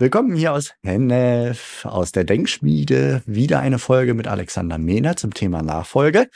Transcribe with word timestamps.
Willkommen 0.00 0.34
hier 0.34 0.54
aus 0.54 0.72
Hennef, 0.82 1.84
aus 1.84 2.10
der 2.10 2.24
Denkschmiede. 2.24 3.22
Wieder 3.26 3.60
eine 3.60 3.78
Folge 3.78 4.14
mit 4.14 4.28
Alexander 4.28 4.78
Mehner 4.78 5.14
zum 5.16 5.34
Thema 5.34 5.60
Nachfolge. 5.60 6.30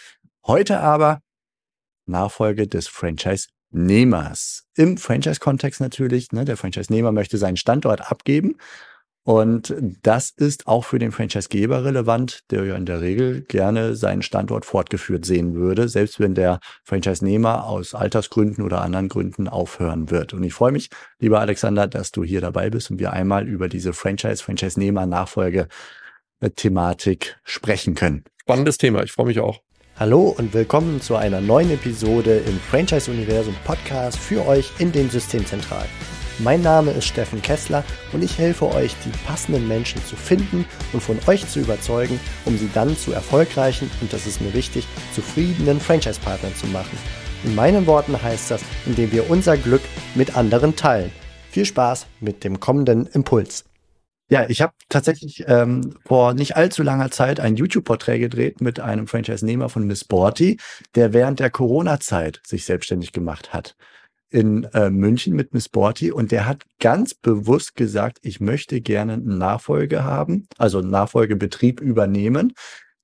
Heute 0.47 0.81
aber 0.81 1.23
Nachfolge 2.05 2.69
des 2.69 2.89
Franchise-Nehmers. 2.89 4.67
Im 4.77 4.99
Franchise-Kontext 4.99 5.81
natürlich. 5.81 6.31
Ne? 6.33 6.45
Der 6.45 6.59
Franchise-Nehmer 6.59 7.11
möchte 7.11 7.39
seinen 7.39 7.57
Standort 7.57 8.11
abgeben 8.11 8.59
und 9.25 9.75
das 10.03 10.31
ist 10.31 10.67
auch 10.67 10.85
für 10.85 10.99
den 10.99 11.11
Franchisegeber 11.11 11.83
relevant, 11.83 12.41
der 12.51 12.65
ja 12.65 12.77
in 12.77 12.85
der 12.85 13.01
Regel 13.01 13.41
gerne 13.41 13.97
seinen 13.97 14.21
Standort 14.21 14.67
fortgeführt 14.67 15.25
sehen 15.25 15.55
würde, 15.55 15.89
selbst 15.89 16.21
wenn 16.21 16.35
der 16.35 16.61
Franchise-Nehmer 16.85 17.67
aus 17.67 17.95
Altersgründen 17.95 18.63
oder 18.63 18.83
anderen 18.83 19.09
Gründen 19.09 19.49
aufhören 19.49 20.11
wird. 20.11 20.35
Und 20.35 20.45
ich 20.45 20.53
freue 20.53 20.73
mich, 20.73 20.91
lieber 21.19 21.41
Alexander, 21.41 21.87
dass 21.87 22.13
du 22.13 22.23
hier 22.23 22.43
dabei 22.43 22.69
bist 22.69 22.91
und 22.91 22.99
wir 22.99 23.15
einmal 23.15 23.49
über 23.49 23.69
diese 23.69 23.95
Franchise, 23.95 24.43
Franchise-Nehmer, 24.43 25.07
Nachfolge 25.07 25.69
Thematik 26.57 27.39
sprechen 27.45 27.95
können. 27.95 28.25
Spannendes 28.43 28.77
Thema. 28.77 29.03
Ich 29.05 29.13
freue 29.13 29.27
mich 29.27 29.41
auch. 29.41 29.63
Hallo 29.97 30.35
und 30.37 30.53
willkommen 30.53 31.01
zu 31.01 31.17
einer 31.17 31.41
neuen 31.41 31.71
Episode 31.71 32.43
im 32.47 32.59
Franchise 32.59 33.11
Universum 33.11 33.55
Podcast 33.65 34.19
für 34.19 34.47
euch 34.47 34.71
in 34.81 34.93
den 34.93 35.09
Systemzentralen. 35.09 35.89
Mein 36.41 36.63
Name 36.63 36.91
ist 36.91 37.05
Steffen 37.05 37.41
Kessler 37.43 37.85
und 38.13 38.25
ich 38.25 38.39
helfe 38.39 38.67
euch, 38.67 38.97
die 39.05 39.11
passenden 39.25 39.69
Menschen 39.69 40.05
zu 40.05 40.17
finden 40.17 40.65
und 40.93 41.01
von 41.01 41.17
euch 41.29 41.47
zu 41.47 41.61
überzeugen, 41.61 42.19
um 42.45 42.59
sie 42.59 42.69
dann 42.75 42.97
zu 42.97 43.13
erfolgreichen 43.13 43.89
und 44.01 44.13
das 44.13 44.27
ist 44.27 44.41
mir 44.41 44.53
wichtig, 44.53 44.85
zufriedenen 45.15 45.79
Franchise-Partnern 45.79 46.55
zu 46.57 46.67
machen. 46.67 46.99
In 47.45 47.55
meinen 47.55 47.87
Worten 47.87 48.21
heißt 48.21 48.51
das, 48.51 48.65
indem 48.85 49.13
wir 49.13 49.31
unser 49.31 49.57
Glück 49.57 49.83
mit 50.17 50.37
anderen 50.37 50.75
teilen. 50.75 51.13
Viel 51.51 51.67
Spaß 51.67 52.07
mit 52.19 52.43
dem 52.43 52.59
kommenden 52.59 53.07
Impuls. 53.07 53.65
Ja, 54.29 54.49
ich 54.49 54.61
habe 54.61 54.73
tatsächlich 54.89 55.45
ähm, 55.47 55.95
vor 56.05 56.35
nicht 56.35 56.57
allzu 56.57 56.83
langer 56.83 57.13
Zeit 57.13 57.39
ein 57.39 57.55
YouTube-Porträt 57.55 58.19
gedreht 58.19 58.61
mit 58.61 58.81
einem 58.81 59.07
Franchise-Nehmer 59.07 59.69
von 59.69 59.87
Miss 59.87 60.03
Borty, 60.05 60.59
der 60.97 61.13
während 61.13 61.39
der 61.39 61.51
Corona-Zeit 61.51 62.41
sich 62.45 62.65
selbstständig 62.65 63.13
gemacht 63.13 63.53
hat 63.53 63.77
in 64.35 64.65
äh, 64.75 64.91
München 64.91 65.37
mit 65.37 65.55
Miss 65.55 65.69
Borty 65.69 66.11
und 66.11 66.33
der 66.33 66.45
hat 66.47 66.65
ganz 66.81 67.15
bewusst 67.15 67.77
gesagt, 67.77 68.19
ich 68.23 68.41
möchte 68.41 68.81
gerne 68.81 69.13
einen 69.13 69.39
Nachfolge 69.39 70.03
haben, 70.03 70.49
also 70.59 70.79
einen 70.79 70.91
Nachfolgebetrieb 70.91 71.81
übernehmen. 71.81 72.53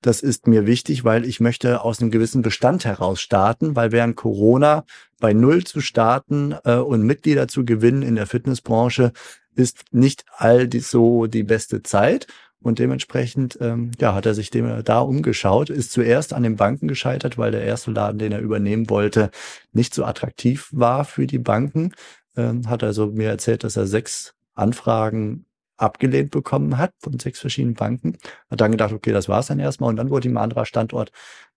Das 0.01 0.21
ist 0.21 0.47
mir 0.47 0.65
wichtig, 0.65 1.05
weil 1.05 1.25
ich 1.25 1.39
möchte 1.39 1.83
aus 1.83 2.01
einem 2.01 2.11
gewissen 2.11 2.41
Bestand 2.41 2.83
heraus 2.83 3.21
starten, 3.21 3.77
weil 3.77 3.93
während 3.93 4.17
Corona 4.17 4.83
bei 5.21 5.31
Null 5.31 5.63
zu 5.63 5.79
starten 5.79 6.53
äh, 6.65 6.75
und 6.75 7.03
Mitglieder 7.03 7.47
zu 7.47 7.63
gewinnen 7.63 8.01
in 8.01 8.15
der 8.15 8.27
Fitnessbranche 8.27 9.13
ist 9.55 9.85
nicht 9.91 10.25
all 10.35 10.67
die, 10.67 10.81
so 10.81 11.27
die 11.27 11.43
beste 11.43 11.81
Zeit. 11.81 12.27
Und 12.61 12.77
dementsprechend 12.77 13.57
ähm, 13.59 13.91
ja, 13.99 14.13
hat 14.13 14.25
er 14.25 14.35
sich 14.35 14.51
dem 14.51 14.83
da 14.83 14.99
umgeschaut, 14.99 15.69
ist 15.69 15.91
zuerst 15.91 16.33
an 16.33 16.43
den 16.43 16.57
Banken 16.57 16.87
gescheitert, 16.87 17.37
weil 17.37 17.51
der 17.51 17.63
erste 17.63 17.91
Laden, 17.91 18.19
den 18.19 18.31
er 18.31 18.39
übernehmen 18.39 18.89
wollte, 18.89 19.31
nicht 19.73 19.95
so 19.95 20.05
attraktiv 20.05 20.69
war 20.71 21.03
für 21.05 21.25
die 21.25 21.39
Banken. 21.39 21.93
Ähm, 22.37 22.69
hat 22.69 22.83
also 22.83 23.07
mir 23.07 23.29
erzählt, 23.29 23.63
dass 23.63 23.77
er 23.77 23.87
sechs 23.87 24.35
Anfragen 24.53 25.45
abgelehnt 25.81 26.31
bekommen 26.31 26.77
hat 26.77 26.93
von 26.99 27.17
sechs 27.19 27.39
verschiedenen 27.39 27.75
Banken. 27.75 28.17
Hat 28.49 28.61
dann 28.61 28.71
gedacht, 28.71 28.93
okay, 28.93 29.11
das 29.11 29.27
war's 29.27 29.47
dann 29.47 29.59
erstmal. 29.59 29.89
Und 29.89 29.95
dann 29.97 30.09
wurde 30.09 30.27
ihm 30.27 30.37
ein 30.37 30.43
anderer 30.43 30.65
Standort 30.65 31.11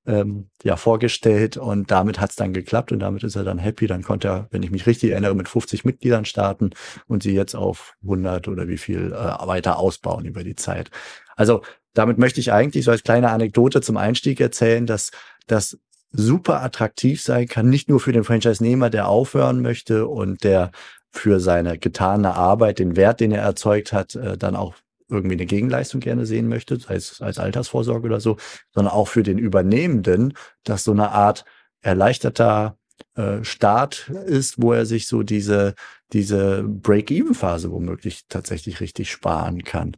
ähm, 0.06 0.50
ja 0.62 0.77
vorgestellt 0.77 1.56
und 1.56 1.91
damit 1.91 2.20
hat's 2.20 2.36
dann 2.36 2.53
geklappt 2.53 2.92
und 2.92 3.00
damit 3.00 3.22
ist 3.22 3.36
er 3.36 3.44
dann 3.44 3.58
happy. 3.58 3.86
Dann 3.86 4.03
konnte 4.03 4.28
er, 4.28 4.48
wenn 4.50 4.62
ich 4.62 4.70
mich 4.70 4.86
richtig 4.86 5.11
erinnere, 5.11 5.34
mit 5.34 5.48
50 5.48 5.84
Mitgliedern 5.84 6.25
starten 6.25 6.70
und 7.06 7.22
sie 7.22 7.34
jetzt 7.34 7.55
auf 7.55 7.94
100 8.03 8.48
oder 8.48 8.69
wie 8.69 8.78
viel 8.78 9.12
äh, 9.12 9.47
weiter 9.47 9.78
ausbauen 9.78 10.25
über 10.25 10.44
die 10.44 10.56
Zeit. 10.56 10.91
Also 11.36 11.62
damit 11.94 12.19
möchte 12.19 12.41
ich 12.41 12.53
eigentlich 12.53 12.84
so 12.84 12.91
als 12.91 13.03
kleine 13.03 13.31
Anekdote 13.31 13.81
zum 13.81 13.97
Einstieg 13.97 14.41
erzählen, 14.41 14.86
dass 14.86 15.11
das 15.47 15.78
super 16.11 16.62
attraktiv 16.62 17.21
sein 17.22 17.48
kann, 17.48 17.69
nicht 17.69 17.88
nur 17.88 18.00
für 18.00 18.12
den 18.12 18.25
Franchise-Nehmer, 18.25 18.88
der 18.91 19.09
aufhören 19.09 19.62
möchte 19.62 20.06
und 20.06 20.44
der 20.44 20.71
für 21.14 21.38
seine 21.41 21.78
getane 21.78 22.34
Arbeit, 22.34 22.80
den 22.80 22.97
Wert, 22.97 23.20
den 23.20 23.32
er 23.32 23.42
erzeugt 23.42 23.92
hat, 23.92 24.16
äh, 24.16 24.36
dann 24.36 24.56
auch 24.56 24.75
irgendwie 25.08 25.34
eine 25.34 25.47
Gegenleistung 25.47 26.00
gerne 26.00 26.26
sehen 26.26 26.48
möchte, 26.48 26.78
sei 26.78 26.97
es 26.97 27.20
als 27.20 27.38
Altersvorsorge 27.38 28.06
oder 28.06 28.20
so, 28.20 28.36
sondern 28.72 28.92
auch 28.92 29.08
für 29.08 29.22
den 29.22 29.38
Übernehmenden, 29.38 30.34
dass 30.64 30.84
so 30.84 30.92
eine 30.92 31.10
Art 31.10 31.44
erleichterter 31.82 32.76
äh, 33.14 33.44
Start 33.44 34.08
ist, 34.26 34.60
wo 34.60 34.72
er 34.72 34.86
sich 34.86 35.06
so 35.06 35.22
diese, 35.22 35.74
diese 36.12 36.64
Break-Even-Phase 36.64 37.70
womöglich 37.70 38.24
tatsächlich 38.28 38.80
richtig 38.80 39.10
sparen 39.10 39.62
kann. 39.62 39.97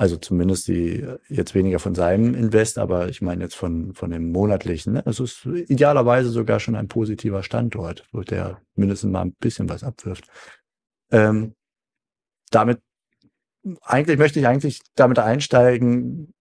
Also 0.00 0.16
zumindest 0.16 0.66
die 0.66 1.06
jetzt 1.28 1.54
weniger 1.54 1.78
von 1.78 1.94
seinem 1.94 2.34
Invest, 2.34 2.78
aber 2.78 3.10
ich 3.10 3.20
meine 3.20 3.44
jetzt 3.44 3.54
von, 3.54 3.92
von 3.92 4.10
dem 4.10 4.32
monatlichen. 4.32 4.94
Ne? 4.94 5.04
Also 5.04 5.24
es 5.24 5.44
ist 5.44 5.68
idealerweise 5.68 6.30
sogar 6.30 6.58
schon 6.58 6.74
ein 6.74 6.88
positiver 6.88 7.42
Standort, 7.42 8.08
wo 8.10 8.22
der 8.22 8.62
mindestens 8.76 9.12
mal 9.12 9.20
ein 9.20 9.34
bisschen 9.34 9.68
was 9.68 9.84
abwirft. 9.84 10.26
Ähm, 11.10 11.54
damit 12.50 12.80
eigentlich 13.82 14.16
möchte 14.16 14.40
ich 14.40 14.46
eigentlich 14.46 14.80
damit 14.94 15.18
einsteigen, 15.18 16.32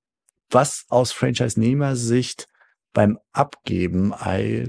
was 0.50 0.86
aus 0.88 1.12
Franchise-Nehmer-Sicht 1.12 2.48
beim 2.94 3.20
Abgeben 3.34 4.14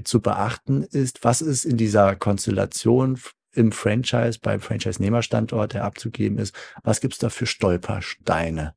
zu 0.03 0.19
beachten 0.19 0.83
ist. 0.83 1.23
Was 1.23 1.41
ist 1.41 1.63
in 1.63 1.77
dieser 1.77 2.17
Konstellation 2.17 3.17
im 3.53 3.71
Franchise, 3.71 4.39
beim 4.41 4.61
Franchise-Nehmer-Standort, 4.61 5.73
der 5.73 5.83
abzugeben 5.83 6.37
ist? 6.37 6.55
Was 6.83 7.01
gibt's 7.01 7.17
da 7.17 7.29
für 7.29 7.45
Stolpersteine, 7.45 8.75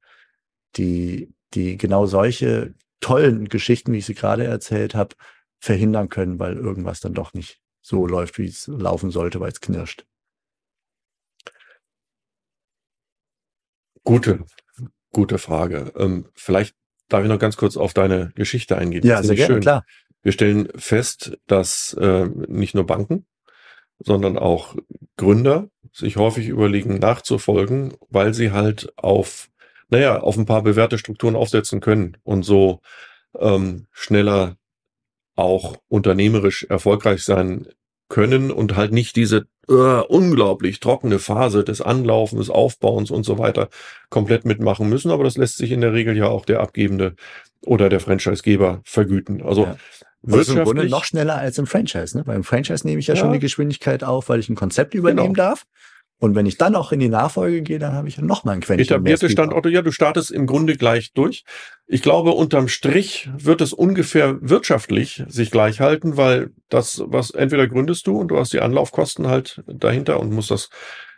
die, 0.77 1.33
die 1.55 1.77
genau 1.77 2.07
solche 2.07 2.75
tollen 3.01 3.49
Geschichten, 3.49 3.93
wie 3.93 3.99
ich 3.99 4.07
sie 4.07 4.15
gerade 4.15 4.45
erzählt 4.45 4.95
habe, 4.95 5.15
verhindern 5.59 6.09
können, 6.09 6.39
weil 6.39 6.57
irgendwas 6.57 7.01
dann 7.01 7.15
doch 7.15 7.35
nicht 7.35 7.61
so 7.81 8.07
läuft, 8.07 8.39
wie 8.39 8.47
es 8.47 8.67
laufen 8.67 9.11
sollte, 9.11 9.41
weil 9.41 9.53
es 9.53 9.61
knirscht? 9.61 10.07
Gute, 14.03 14.45
gute 15.13 15.39
Frage. 15.39 15.93
Ähm, 15.97 16.29
vielleicht 16.35 16.77
darf 17.09 17.23
ich 17.23 17.29
noch 17.29 17.39
ganz 17.39 17.57
kurz 17.57 17.77
auf 17.77 17.95
deine 17.95 18.33
Geschichte 18.35 18.77
eingehen. 18.77 19.07
Ja, 19.07 19.23
sehr 19.23 19.37
gerne, 19.37 19.55
schön. 19.55 19.61
klar. 19.61 19.85
Wir 20.23 20.33
stellen 20.33 20.69
fest, 20.77 21.39
dass 21.47 21.95
äh, 21.95 22.27
nicht 22.27 22.75
nur 22.75 22.87
Banken, 22.87 23.27
sondern 23.99 24.39
auch 24.39 24.77
Gründer 25.17 25.69
sich 25.93 26.17
häufig 26.17 26.49
überlegen, 26.49 26.99
nachzufolgen, 26.99 27.95
weil 28.11 28.35
sie 28.35 28.51
halt 28.51 28.93
auf, 28.97 29.49
naja, 29.89 30.21
auf 30.21 30.37
ein 30.37 30.47
paar 30.47 30.63
bewährte 30.63 30.99
Strukturen 30.99 31.37
aufsetzen 31.37 31.81
können 31.81 32.17
und 32.25 32.43
so 32.43 32.81
ähm, 33.39 33.87
schneller 33.93 34.57
auch 35.37 35.77
unternehmerisch 35.89 36.65
erfolgreich 36.65 37.25
sein 37.25 37.69
können 38.09 38.51
und 38.51 38.77
halt 38.77 38.93
nicht 38.93 39.17
diese 39.17 39.47
uh, 39.69 40.03
unglaublich 40.09 40.81
trockene 40.81 41.19
Phase 41.19 41.65
des 41.65 41.81
Anlaufens, 41.81 42.51
Aufbauens 42.51 43.11
und 43.11 43.25
so 43.25 43.39
weiter 43.39 43.69
komplett 44.11 44.45
mitmachen 44.45 44.89
müssen. 44.89 45.11
Aber 45.11 45.25
das 45.25 45.37
lässt 45.37 45.57
sich 45.57 45.71
in 45.71 45.81
der 45.81 45.93
Regel 45.93 46.17
ja 46.17 46.27
auch 46.27 46.45
der 46.45 46.61
Abgebende 46.61 47.15
oder 47.63 47.89
der 47.89 48.01
Franchisegeber 48.01 48.81
vergüten. 48.85 49.43
Also 49.43 49.65
ja. 49.65 49.77
Das 50.27 50.49
ist 50.49 50.57
im 50.57 50.65
Grunde 50.65 50.89
noch 50.89 51.05
schneller 51.05 51.37
als 51.37 51.59
im 51.59 51.67
Franchise. 51.67 52.17
Ne? 52.17 52.25
Beim 52.25 52.45
Franchise 52.45 52.87
nehme 52.87 52.99
ich 52.99 53.07
ja, 53.07 53.15
ja, 53.15 53.21
schon 53.21 53.33
die 53.33 53.39
Geschwindigkeit 53.39 54.03
auf, 54.03 54.31
weil 54.31 54.41
ich 54.41 54.49
ein 54.49 54.55
Konzept 54.55 54.95
übernehmen 54.95 55.35
genau. 55.35 55.49
darf. 55.51 55.67
Und 56.19 56.35
wenn 56.35 56.47
ich 56.47 56.57
dann 56.57 56.77
auch 56.77 56.93
in 56.93 57.01
die 57.01 57.09
Nachfolge 57.09 57.63
gehe, 57.63 57.79
dann 57.79 57.93
habe 57.93 58.09
ich 58.09 58.17
ja 58.17 58.23
noch 58.23 58.45
mal 58.45 58.53
ein 58.53 58.61
Quäntchen 58.61 58.87
Etablierte 58.87 59.29
Standorte, 59.29 59.69
ja, 59.69 59.83
du 59.83 59.91
startest 59.91 60.31
im 60.31 60.47
Grunde 60.47 60.77
gleich 60.77 61.13
durch. 61.13 61.45
Ich 61.87 62.03
glaube, 62.03 62.31
unterm 62.31 62.69
Strich 62.69 63.29
wird 63.37 63.61
es 63.61 63.73
ungefähr 63.73 64.39
wirtschaftlich 64.41 65.25
sich 65.27 65.51
gleich 65.51 65.81
halten, 65.81 66.17
weil 66.17 66.51
das, 66.69 67.03
was 67.07 67.31
entweder 67.31 67.67
gründest 67.67 68.07
du 68.07 68.19
und 68.19 68.29
du 68.29 68.39
hast 68.39 68.53
die 68.53 68.61
Anlaufkosten 68.61 69.27
halt 69.27 69.63
dahinter 69.67 70.21
und 70.21 70.33
musst 70.33 70.51
das 70.51 70.71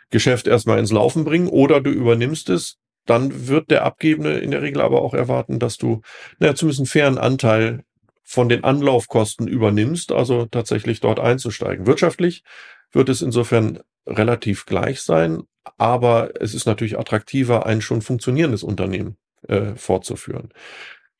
Geschäft 0.09 0.47
erstmal 0.47 0.79
ins 0.79 0.91
Laufen 0.91 1.23
bringen 1.25 1.47
oder 1.47 1.79
du 1.79 1.89
übernimmst 1.89 2.49
es, 2.49 2.77
dann 3.05 3.47
wird 3.47 3.71
der 3.71 3.85
Abgebende 3.85 4.39
in 4.39 4.51
der 4.51 4.61
Regel 4.61 4.81
aber 4.81 5.01
auch 5.01 5.13
erwarten, 5.13 5.59
dass 5.59 5.77
du, 5.77 6.01
naja, 6.39 6.55
zumindest 6.55 6.79
einen 6.79 6.87
fairen 6.87 7.17
Anteil 7.17 7.83
von 8.23 8.49
den 8.49 8.65
Anlaufkosten 8.65 9.47
übernimmst, 9.47 10.11
also 10.11 10.45
tatsächlich 10.45 10.99
dort 10.99 11.19
einzusteigen. 11.19 11.87
Wirtschaftlich 11.87 12.43
wird 12.91 13.09
es 13.09 13.21
insofern 13.21 13.79
relativ 14.05 14.65
gleich 14.65 15.01
sein, 15.01 15.43
aber 15.77 16.31
es 16.39 16.53
ist 16.53 16.65
natürlich 16.65 16.97
attraktiver, 16.97 17.65
ein 17.65 17.81
schon 17.81 18.01
funktionierendes 18.01 18.63
Unternehmen 18.63 19.17
äh, 19.47 19.75
fortzuführen. 19.75 20.49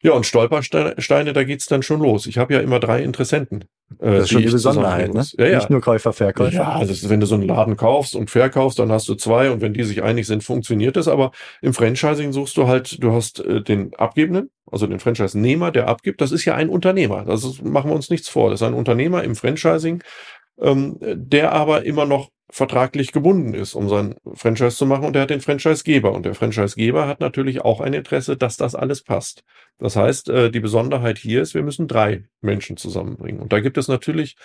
Ja, 0.04 0.12
und 0.12 0.28
Stolpersteine, 0.28 1.34
da 1.34 1.44
geht's 1.44 1.66
dann 1.66 1.82
schon 1.82 2.02
los. 2.02 2.28
Ich 2.28 2.38
habe 2.38 2.54
ja 2.54 2.60
immer 2.60 2.80
drei 2.80 3.02
Interessenten. 3.02 3.64
Äh, 4.00 4.12
das 4.12 4.24
ist 4.24 4.30
schon 4.30 4.42
die 4.44 4.50
Besonderheit, 4.50 5.12
ne? 5.12 5.26
Ja, 5.38 5.48
ja. 5.48 5.58
Nicht 5.58 5.72
nur 5.72 5.82
Käufer, 5.82 6.14
Verkäufer. 6.14 6.54
Ja, 6.54 6.74
also 6.74 7.10
wenn 7.10 7.20
du 7.20 7.26
so 7.26 7.34
einen 7.34 7.48
Laden 7.48 7.78
kaufst 7.78 8.16
und 8.16 8.30
verkaufst, 8.30 8.78
dann 8.78 8.92
hast 8.92 9.10
du 9.10 9.16
zwei 9.16 9.50
und 9.50 9.62
wenn 9.62 9.74
die 9.74 9.84
sich 9.84 10.04
einig 10.04 10.28
sind, 10.28 10.44
funktioniert 10.44 10.98
das. 10.98 11.08
Aber 11.08 11.32
im 11.62 11.74
Franchising 11.74 12.32
suchst 12.32 12.58
du 12.58 12.68
halt, 12.68 13.02
du 13.02 13.12
hast 13.12 13.40
äh, 13.40 13.64
den 13.64 13.96
Abgebenden, 13.96 14.52
also 14.72 14.86
den 14.86 15.00
Franchise-Nehmer, 15.00 15.72
der 15.72 15.88
abgibt. 15.88 16.22
Das 16.22 16.32
ist 16.32 16.46
ja 16.46 16.54
ein 16.54 16.70
Unternehmer. 16.70 17.26
Das 17.26 17.44
ist, 17.44 17.64
machen 17.64 17.90
wir 17.90 17.96
uns 17.96 18.12
nichts 18.12 18.30
vor. 18.30 18.52
Das 18.52 18.62
ist 18.62 18.68
ein 18.68 18.76
Unternehmer 18.76 19.24
im 19.24 19.36
Franchising, 19.36 20.04
ähm, 20.60 20.98
der 21.02 21.52
aber 21.54 21.86
immer 21.86 22.06
noch 22.06 22.30
vertraglich 22.50 23.12
gebunden 23.12 23.54
ist, 23.54 23.76
um 23.76 23.90
sein 23.90 24.16
Franchise 24.34 24.78
zu 24.78 24.86
machen 24.86 25.06
und 25.06 25.16
er 25.16 25.24
hat 25.24 25.30
den 25.30 25.42
Franchisegeber 25.42 26.14
und 26.14 26.26
der 26.26 26.34
Franchisegeber 26.34 27.08
hat 27.08 27.20
natürlich 27.20 27.62
auch 27.62 27.82
ein 27.82 27.94
Interesse, 27.94 28.38
dass 28.38 28.56
das 28.56 28.74
alles 28.74 29.04
passt. 29.04 29.44
Das 29.80 29.96
heißt, 29.96 30.30
äh, 30.30 30.50
die 30.50 30.62
Besonderheit 30.62 31.18
hier 31.18 31.42
ist, 31.42 31.54
wir 31.54 31.64
müssen 31.64 31.88
drei 31.88 32.24
Menschen 32.42 32.78
zusammenbringen 32.78 33.42
und 33.42 33.52
da 33.52 33.60
gibt 33.60 33.78
es 33.78 33.90
natürlich 33.90 34.38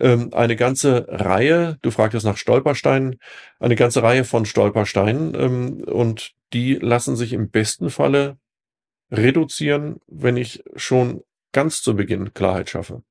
ähm, 0.00 0.30
eine 0.32 0.56
ganze 0.56 1.06
Reihe, 1.08 1.78
du 1.82 1.90
fragtest 1.90 2.24
nach 2.24 2.38
Stolpersteinen, 2.38 3.20
eine 3.60 3.76
ganze 3.76 4.02
Reihe 4.02 4.24
von 4.24 4.46
Stolpersteinen 4.46 5.34
ähm, 5.34 5.84
und 5.84 6.32
die 6.54 6.74
lassen 6.74 7.14
sich 7.14 7.34
im 7.34 7.50
besten 7.50 7.90
Falle 7.90 8.38
reduzieren, 9.10 10.00
wenn 10.06 10.36
ich 10.36 10.64
schon 10.76 11.22
ganz 11.52 11.82
zu 11.82 11.94
Beginn 11.94 12.32
Klarheit 12.32 12.70
schaffe. 12.70 13.02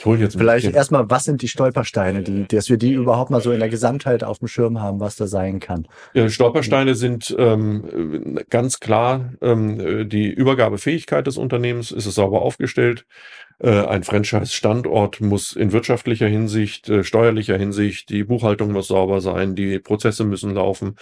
Ich 0.00 0.06
hole 0.06 0.18
jetzt 0.18 0.38
Vielleicht 0.38 0.74
erstmal, 0.74 1.10
was 1.10 1.24
sind 1.24 1.42
die 1.42 1.48
Stolpersteine, 1.48 2.22
die, 2.22 2.48
dass 2.48 2.70
wir 2.70 2.78
die 2.78 2.94
überhaupt 2.94 3.30
mal 3.30 3.42
so 3.42 3.52
in 3.52 3.60
der 3.60 3.68
Gesamtheit 3.68 4.24
auf 4.24 4.38
dem 4.38 4.48
Schirm 4.48 4.80
haben, 4.80 4.98
was 4.98 5.16
da 5.16 5.26
sein 5.26 5.60
kann? 5.60 5.86
Ja, 6.14 6.30
Stolpersteine 6.30 6.94
sind 6.94 7.36
ähm, 7.38 8.40
ganz 8.48 8.80
klar 8.80 9.34
ähm, 9.42 10.08
die 10.08 10.30
Übergabefähigkeit 10.30 11.26
des 11.26 11.36
Unternehmens, 11.36 11.90
ist 11.90 12.06
es 12.06 12.14
sauber 12.14 12.40
aufgestellt. 12.40 13.04
Äh, 13.58 13.84
ein 13.84 14.02
Franchise-Standort 14.02 15.20
muss 15.20 15.52
in 15.52 15.70
wirtschaftlicher 15.70 16.28
Hinsicht, 16.28 16.88
äh, 16.88 17.04
steuerlicher 17.04 17.58
Hinsicht, 17.58 18.08
die 18.08 18.24
Buchhaltung 18.24 18.72
muss 18.72 18.88
sauber 18.88 19.20
sein, 19.20 19.54
die 19.54 19.80
Prozesse 19.80 20.24
müssen 20.24 20.54
laufen. 20.54 20.96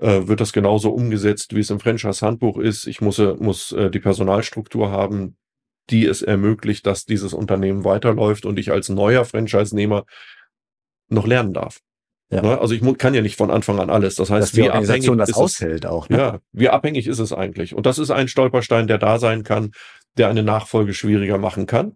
Äh, 0.00 0.26
wird 0.26 0.40
das 0.40 0.54
genauso 0.54 0.90
umgesetzt, 0.90 1.54
wie 1.54 1.60
es 1.60 1.68
im 1.68 1.80
Franchise-Handbuch 1.80 2.56
ist? 2.56 2.86
Ich 2.86 3.02
muss, 3.02 3.18
äh, 3.18 3.34
muss 3.38 3.72
äh, 3.72 3.90
die 3.90 4.00
Personalstruktur 4.00 4.90
haben, 4.90 5.36
die 5.90 6.06
es 6.06 6.22
ermöglicht, 6.22 6.86
dass 6.86 7.04
dieses 7.04 7.32
Unternehmen 7.32 7.84
weiterläuft 7.84 8.46
und 8.46 8.58
ich 8.58 8.70
als 8.70 8.88
neuer 8.88 9.24
Franchise-Nehmer 9.24 10.04
noch 11.08 11.26
lernen 11.26 11.54
darf. 11.54 11.80
Ja. 12.30 12.42
Ne? 12.42 12.60
Also 12.60 12.74
ich 12.74 12.98
kann 12.98 13.14
ja 13.14 13.22
nicht 13.22 13.36
von 13.36 13.50
Anfang 13.50 13.78
an 13.80 13.90
alles. 13.90 14.14
Das 14.16 14.30
heißt, 14.30 14.52
Dass 14.52 14.56
wie 14.56 14.68
abhängig 14.68 15.10
das 15.16 15.32
aushält 15.32 15.84
es, 15.84 15.90
auch. 15.90 16.08
Ne? 16.08 16.18
Ja, 16.18 16.38
wie 16.52 16.68
abhängig 16.68 17.06
ist 17.06 17.18
es 17.18 17.32
eigentlich? 17.32 17.74
Und 17.74 17.86
das 17.86 17.98
ist 17.98 18.10
ein 18.10 18.28
Stolperstein, 18.28 18.86
der 18.86 18.98
da 18.98 19.18
sein 19.18 19.44
kann, 19.44 19.72
der 20.18 20.28
eine 20.28 20.42
Nachfolge 20.42 20.92
schwieriger 20.92 21.38
machen 21.38 21.66
kann. 21.66 21.94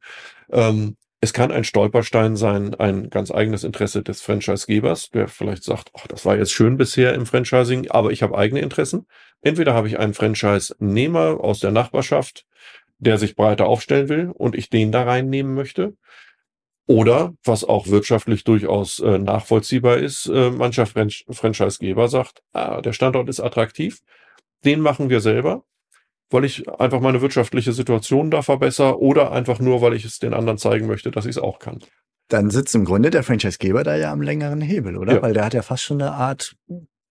Ähm, 0.50 0.96
es 1.20 1.32
kann 1.32 1.52
ein 1.52 1.64
Stolperstein 1.64 2.36
sein, 2.36 2.74
ein 2.74 3.08
ganz 3.08 3.30
eigenes 3.30 3.62
Interesse 3.62 4.02
des 4.02 4.22
Franchisegebers, 4.22 5.10
der 5.10 5.28
vielleicht 5.28 5.62
sagt, 5.62 5.90
ach, 5.96 6.08
das 6.08 6.24
war 6.24 6.36
jetzt 6.36 6.50
schön 6.50 6.76
bisher 6.76 7.14
im 7.14 7.26
Franchising, 7.26 7.90
aber 7.90 8.10
ich 8.10 8.22
habe 8.24 8.36
eigene 8.36 8.60
Interessen. 8.60 9.06
Entweder 9.40 9.74
habe 9.74 9.86
ich 9.86 10.00
einen 10.00 10.14
Franchise-Nehmer 10.14 11.38
aus 11.40 11.60
der 11.60 11.70
Nachbarschaft, 11.70 12.44
der 13.02 13.18
sich 13.18 13.34
breiter 13.34 13.66
aufstellen 13.66 14.08
will 14.08 14.30
und 14.32 14.54
ich 14.54 14.70
den 14.70 14.92
da 14.92 15.02
reinnehmen 15.02 15.54
möchte. 15.54 15.94
Oder, 16.86 17.34
was 17.44 17.64
auch 17.64 17.88
wirtschaftlich 17.88 18.44
durchaus 18.44 18.98
äh, 19.00 19.18
nachvollziehbar 19.18 19.98
ist, 19.98 20.26
äh, 20.26 20.50
mancher 20.50 20.86
Franch 20.86 21.24
Franchisegeber 21.30 22.08
sagt, 22.08 22.42
ah, 22.52 22.80
der 22.80 22.92
Standort 22.92 23.28
ist 23.28 23.40
attraktiv, 23.40 24.00
den 24.64 24.80
machen 24.80 25.08
wir 25.08 25.20
selber, 25.20 25.64
weil 26.30 26.44
ich 26.44 26.68
einfach 26.68 27.00
meine 27.00 27.20
wirtschaftliche 27.20 27.72
Situation 27.72 28.30
da 28.30 28.42
verbessere 28.42 29.00
oder 29.00 29.32
einfach 29.32 29.58
nur, 29.58 29.80
weil 29.80 29.94
ich 29.94 30.04
es 30.04 30.18
den 30.18 30.34
anderen 30.34 30.58
zeigen 30.58 30.86
möchte, 30.86 31.10
dass 31.10 31.24
ich 31.24 31.36
es 31.36 31.38
auch 31.38 31.58
kann. 31.58 31.78
Dann 32.28 32.50
sitzt 32.50 32.74
im 32.74 32.84
Grunde 32.84 33.10
der 33.10 33.22
Franchisegeber 33.22 33.84
da 33.84 33.96
ja 33.96 34.12
am 34.12 34.22
längeren 34.22 34.60
Hebel, 34.60 34.96
oder? 34.96 35.14
Ja. 35.14 35.22
Weil 35.22 35.34
der 35.34 35.44
hat 35.44 35.54
ja 35.54 35.62
fast 35.62 35.84
schon 35.84 36.00
eine 36.00 36.12
Art 36.12 36.56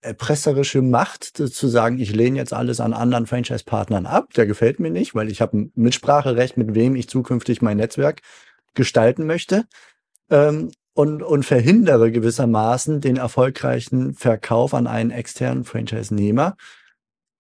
erpresserische 0.01 0.81
Macht 0.81 1.23
zu 1.23 1.67
sagen, 1.67 1.99
ich 1.99 2.13
lehne 2.13 2.37
jetzt 2.37 2.53
alles 2.53 2.79
an 2.79 2.93
anderen 2.93 3.27
Franchise-Partnern 3.27 4.05
ab. 4.05 4.33
Der 4.33 4.45
gefällt 4.45 4.79
mir 4.79 4.91
nicht, 4.91 5.15
weil 5.15 5.29
ich 5.29 5.41
habe 5.41 5.57
ein 5.57 5.71
Mitspracherecht, 5.75 6.57
mit 6.57 6.73
wem 6.75 6.95
ich 6.95 7.07
zukünftig 7.07 7.61
mein 7.61 7.77
Netzwerk 7.77 8.21
gestalten 8.73 9.25
möchte. 9.25 9.65
Ähm, 10.29 10.71
und, 10.93 11.23
und 11.23 11.45
verhindere 11.45 12.11
gewissermaßen 12.11 12.99
den 12.99 13.15
erfolgreichen 13.15 14.13
Verkauf 14.13 14.73
an 14.73 14.87
einen 14.87 15.11
externen 15.11 15.63
Franchise-Nehmer. 15.63 16.57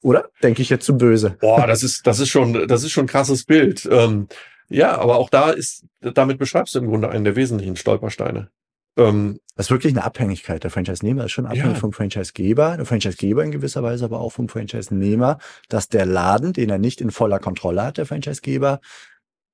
Oder? 0.01 0.29
Denke 0.41 0.61
ich 0.61 0.69
jetzt 0.69 0.85
zu 0.85 0.97
böse? 0.97 1.37
Boah, 1.41 1.67
das 1.67 1.83
ist, 1.83 2.07
das 2.07 2.19
ist 2.19 2.29
schon, 2.29 2.67
das 2.67 2.83
ist 2.83 2.91
schon 2.91 3.05
ein 3.05 3.09
krasses 3.09 3.43
Bild. 3.43 3.87
Ähm, 3.91 4.27
ja, 4.69 4.97
aber 4.97 5.17
auch 5.17 5.29
da 5.29 5.51
ist, 5.51 5.85
damit 5.99 6.37
beschreibst 6.37 6.75
du 6.75 6.79
im 6.79 6.87
Grunde 6.87 7.09
einen 7.09 7.25
der 7.25 7.35
wesentlichen 7.35 7.75
Stolpersteine. 7.75 8.49
Ähm, 8.97 9.39
das 9.55 9.67
ist 9.67 9.71
wirklich 9.71 9.93
eine 9.93 10.03
Abhängigkeit. 10.03 10.63
Der 10.63 10.71
Franchise-Nehmer 10.71 11.25
ist 11.25 11.31
schon 11.31 11.45
abhängig 11.45 11.73
ja. 11.73 11.79
vom 11.79 11.93
Franchise-Geber, 11.93 12.77
der 12.77 12.85
Franchise-Geber 12.85 13.43
in 13.43 13.51
gewisser 13.51 13.83
Weise 13.83 14.05
aber 14.05 14.19
auch 14.19 14.31
vom 14.31 14.49
Franchise-Nehmer, 14.49 15.37
dass 15.69 15.87
der 15.87 16.05
Laden, 16.05 16.53
den 16.53 16.69
er 16.69 16.77
nicht 16.77 17.01
in 17.01 17.11
voller 17.11 17.39
Kontrolle 17.39 17.83
hat, 17.83 17.97
der 17.97 18.05
Franchise-Geber, 18.05 18.81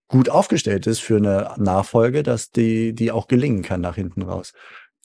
gut 0.07 0.30
aufgestellt 0.30 0.88
ist 0.88 1.00
für 1.00 1.18
eine 1.18 1.54
Nachfolge, 1.57 2.24
dass 2.24 2.51
die, 2.51 2.94
die 2.94 3.12
auch 3.12 3.28
gelingen 3.28 3.63
kann 3.63 3.81
nach 3.81 3.95
hinten 3.95 4.22
raus. 4.22 4.54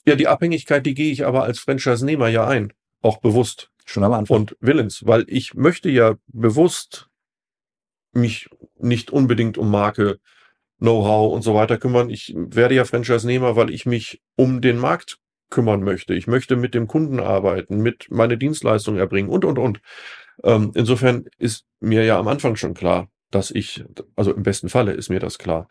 Ja, 0.07 0.15
die 0.15 0.29
Abhängigkeit, 0.29 0.87
die 0.87 0.95
gehe 0.95 1.13
ich 1.13 1.27
aber 1.27 1.43
als 1.45 1.59
Franchise-Nehmer 1.59 2.29
ja 2.29 2.47
ein. 2.47 2.73
Auch 3.01 3.19
bewusst. 3.19 3.71
Schon 3.85 4.05
am 4.05 4.13
Anfang. 4.13 4.37
Und 4.37 4.57
willens, 4.61 5.05
weil 5.07 5.25
ich 5.27 5.55
möchte 5.55 5.91
ja 5.91 6.15
bewusst 6.29 7.09
mich 8.13 8.49
nicht 8.79 9.11
unbedingt 9.11 9.59
um 9.59 9.71
Marke 9.71 10.21
Know-how 10.83 11.33
und 11.33 11.43
so 11.43 11.55
weiter 11.55 11.79
kümmern. 11.79 12.11
Ich 12.11 12.35
werde 12.37 12.75
ja 12.75 12.85
Franchise-Nehmer, 12.85 13.55
weil 13.55 13.71
ich 13.71 13.87
mich 13.87 14.21
um 14.35 14.61
den 14.61 14.79
Markt 14.79 15.19
kümmern 15.49 15.83
möchte. 15.85 16.13
Ich 16.15 16.27
möchte 16.27 16.57
mit 16.57 16.75
dem 16.75 16.89
Kunden 16.89 17.21
arbeiten, 17.21 17.79
mit 17.79 18.09
meine 18.11 18.37
Dienstleistung 18.37 18.97
erbringen 18.97 19.31
und, 19.31 19.45
und, 19.45 19.59
und. 19.59 19.81
Ähm, 20.43 20.73
insofern 20.75 21.27
ist 21.39 21.67
mir 21.79 22.05
ja 22.05 22.19
am 22.19 22.27
Anfang 22.27 22.57
schon 22.57 22.75
klar, 22.75 23.09
dass 23.31 23.53
ich, 23.53 23.85
also 24.17 24.35
im 24.35 24.43
besten 24.43 24.69
Falle 24.69 24.93
ist 24.93 25.09
mir 25.09 25.21
das 25.21 25.39
klar. 25.39 25.69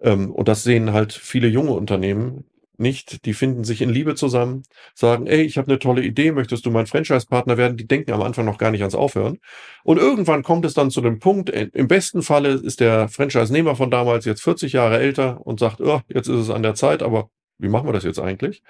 Ähm, 0.00 0.32
und 0.32 0.48
das 0.48 0.64
sehen 0.64 0.92
halt 0.92 1.12
viele 1.12 1.46
junge 1.46 1.72
Unternehmen 1.72 2.44
nicht. 2.78 3.24
Die 3.24 3.34
finden 3.34 3.64
sich 3.64 3.82
in 3.82 3.90
Liebe 3.90 4.14
zusammen, 4.14 4.62
sagen, 4.94 5.26
ey, 5.26 5.42
ich 5.42 5.58
habe 5.58 5.68
eine 5.68 5.78
tolle 5.78 6.02
Idee, 6.02 6.32
möchtest 6.32 6.66
du 6.66 6.70
mein 6.70 6.86
Franchise-Partner 6.86 7.56
werden? 7.56 7.76
Die 7.76 7.86
denken 7.86 8.12
am 8.12 8.22
Anfang 8.22 8.44
noch 8.44 8.58
gar 8.58 8.70
nicht 8.70 8.82
ans 8.82 8.94
Aufhören. 8.94 9.38
Und 9.84 9.98
irgendwann 9.98 10.42
kommt 10.42 10.64
es 10.64 10.74
dann 10.74 10.90
zu 10.90 11.00
dem 11.00 11.18
Punkt, 11.18 11.50
äh, 11.50 11.68
im 11.72 11.88
besten 11.88 12.22
Falle 12.22 12.50
ist 12.50 12.80
der 12.80 13.08
Franchise-Nehmer 13.08 13.76
von 13.76 13.90
damals 13.90 14.24
jetzt 14.24 14.42
40 14.42 14.72
Jahre 14.72 14.98
älter 14.98 15.40
und 15.46 15.60
sagt, 15.60 15.80
oh, 15.80 16.00
jetzt 16.08 16.28
ist 16.28 16.40
es 16.40 16.50
an 16.50 16.62
der 16.62 16.74
Zeit, 16.74 17.02
aber 17.02 17.30
wie 17.58 17.68
machen 17.68 17.86
wir 17.88 17.92
das 17.92 18.04
jetzt 18.04 18.20
eigentlich? 18.20 18.62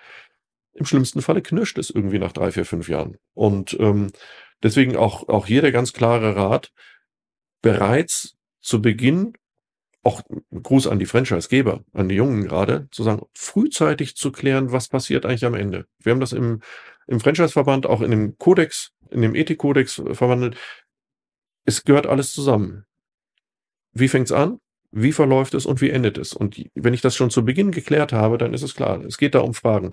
Im 0.74 0.86
schlimmsten 0.86 1.22
Falle 1.22 1.42
knirscht 1.42 1.78
es 1.78 1.90
irgendwie 1.90 2.18
nach 2.18 2.32
drei, 2.32 2.52
vier, 2.52 2.64
fünf 2.64 2.88
Jahren. 2.88 3.16
Und 3.34 3.76
ähm, 3.80 4.10
deswegen 4.62 4.96
auch, 4.96 5.28
auch 5.28 5.46
hier 5.46 5.62
der 5.62 5.72
ganz 5.72 5.92
klare 5.92 6.36
Rat, 6.36 6.70
bereits 7.62 8.36
zu 8.60 8.80
Beginn 8.80 9.32
auch 10.08 10.22
Gruß 10.50 10.86
an 10.86 10.98
die 10.98 11.04
Franchise-Geber, 11.04 11.84
an 11.92 12.08
die 12.08 12.14
Jungen 12.14 12.44
gerade, 12.44 12.88
zu 12.90 13.02
sagen, 13.02 13.26
frühzeitig 13.34 14.16
zu 14.16 14.32
klären, 14.32 14.72
was 14.72 14.88
passiert 14.88 15.26
eigentlich 15.26 15.44
am 15.44 15.52
Ende. 15.52 15.84
Wir 15.98 16.12
haben 16.12 16.20
das 16.20 16.32
im, 16.32 16.62
im 17.06 17.20
Franchise-Verband 17.20 17.84
auch 17.84 18.00
in 18.00 18.10
dem 18.10 18.38
Kodex, 18.38 18.92
in 19.10 19.20
dem 19.20 19.34
Ethik-Kodex 19.34 20.02
verwandelt. 20.12 20.56
Es 21.66 21.84
gehört 21.84 22.06
alles 22.06 22.32
zusammen. 22.32 22.86
Wie 23.92 24.08
fängt's 24.08 24.32
an? 24.32 24.60
Wie 24.90 25.12
verläuft 25.12 25.52
es 25.52 25.66
und 25.66 25.82
wie 25.82 25.90
endet 25.90 26.16
es? 26.16 26.32
Und 26.32 26.58
wenn 26.74 26.94
ich 26.94 27.02
das 27.02 27.14
schon 27.14 27.28
zu 27.28 27.44
Beginn 27.44 27.70
geklärt 27.70 28.14
habe, 28.14 28.38
dann 28.38 28.54
ist 28.54 28.62
es 28.62 28.74
klar. 28.74 29.04
Es 29.04 29.18
geht 29.18 29.34
da 29.34 29.40
um 29.40 29.52
Fragen. 29.52 29.90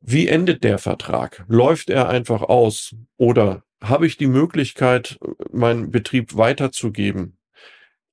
Wie 0.00 0.28
endet 0.28 0.62
der 0.62 0.78
Vertrag? 0.78 1.44
Läuft 1.48 1.90
er 1.90 2.08
einfach 2.08 2.42
aus? 2.42 2.94
Oder 3.16 3.64
habe 3.82 4.06
ich 4.06 4.16
die 4.16 4.28
Möglichkeit, 4.28 5.18
meinen 5.50 5.90
Betrieb 5.90 6.36
weiterzugeben? 6.36 7.39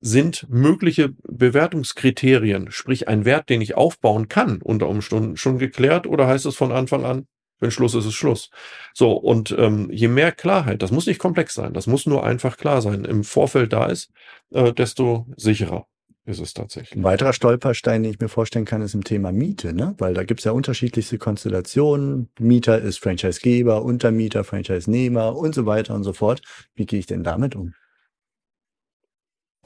Sind 0.00 0.46
mögliche 0.48 1.10
Bewertungskriterien, 1.28 2.70
sprich 2.70 3.08
ein 3.08 3.24
Wert, 3.24 3.48
den 3.48 3.60
ich 3.60 3.76
aufbauen 3.76 4.28
kann, 4.28 4.60
unter 4.62 4.88
Umständen 4.88 5.36
schon 5.36 5.58
geklärt 5.58 6.06
oder 6.06 6.26
heißt 6.26 6.46
es 6.46 6.56
von 6.56 6.72
Anfang 6.72 7.04
an, 7.04 7.26
wenn 7.60 7.70
Schluss 7.70 7.94
ist, 7.94 8.06
ist 8.06 8.14
Schluss. 8.14 8.50
So, 8.94 9.12
und 9.12 9.54
ähm, 9.58 9.90
je 9.90 10.08
mehr 10.08 10.32
Klarheit, 10.32 10.82
das 10.82 10.92
muss 10.92 11.06
nicht 11.06 11.18
komplex 11.18 11.54
sein, 11.54 11.72
das 11.72 11.86
muss 11.86 12.06
nur 12.06 12.24
einfach 12.24 12.56
klar 12.56 12.82
sein, 12.82 13.04
im 13.04 13.24
Vorfeld 13.24 13.72
da 13.72 13.86
ist, 13.86 14.10
äh, 14.50 14.72
desto 14.72 15.26
sicherer 15.36 15.86
ist 16.28 16.40
es 16.40 16.52
tatsächlich. 16.52 16.96
Ein 16.96 17.04
weiterer 17.04 17.32
Stolperstein, 17.32 18.02
den 18.02 18.12
ich 18.12 18.20
mir 18.20 18.28
vorstellen 18.28 18.66
kann, 18.66 18.82
ist 18.82 18.94
im 18.94 19.02
Thema 19.02 19.32
Miete, 19.32 19.72
ne? 19.72 19.94
Weil 19.98 20.12
da 20.12 20.24
gibt's 20.24 20.44
ja 20.44 20.52
unterschiedlichste 20.52 21.16
Konstellationen. 21.16 22.28
Mieter 22.38 22.80
ist 22.80 22.98
Franchisegeber, 22.98 23.82
Untermieter, 23.82 24.44
Franchise-Nehmer 24.44 25.34
und 25.34 25.54
so 25.54 25.64
weiter 25.64 25.94
und 25.94 26.04
so 26.04 26.12
fort. 26.12 26.42
Wie 26.74 26.84
gehe 26.84 26.98
ich 26.98 27.06
denn 27.06 27.24
damit 27.24 27.56
um? 27.56 27.72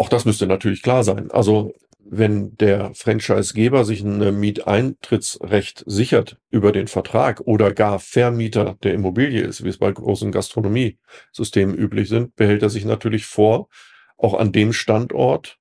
Auch 0.02 0.08
das 0.08 0.24
müsste 0.24 0.48
natürlich 0.48 0.82
klar 0.82 1.04
sein. 1.04 1.30
Also 1.30 1.74
wenn 2.04 2.56
der 2.56 2.92
Franchisegeber 2.92 3.84
sich 3.84 4.00
ein 4.00 4.40
Mieteintrittsrecht 4.40 5.84
sichert 5.86 6.38
über 6.50 6.72
den 6.72 6.88
Vertrag 6.88 7.42
oder 7.42 7.72
gar 7.72 8.00
Vermieter 8.00 8.76
der 8.82 8.94
Immobilie 8.94 9.42
ist, 9.42 9.62
wie 9.62 9.68
es 9.68 9.78
bei 9.78 9.92
großen 9.92 10.32
Gastronomiesystemen 10.32 11.76
üblich 11.76 12.08
sind, 12.08 12.34
behält 12.34 12.64
er 12.64 12.68
sich 12.68 12.84
natürlich 12.84 13.26
vor, 13.26 13.68
auch 14.16 14.34
an 14.34 14.50
dem 14.50 14.72
Standort 14.72 15.60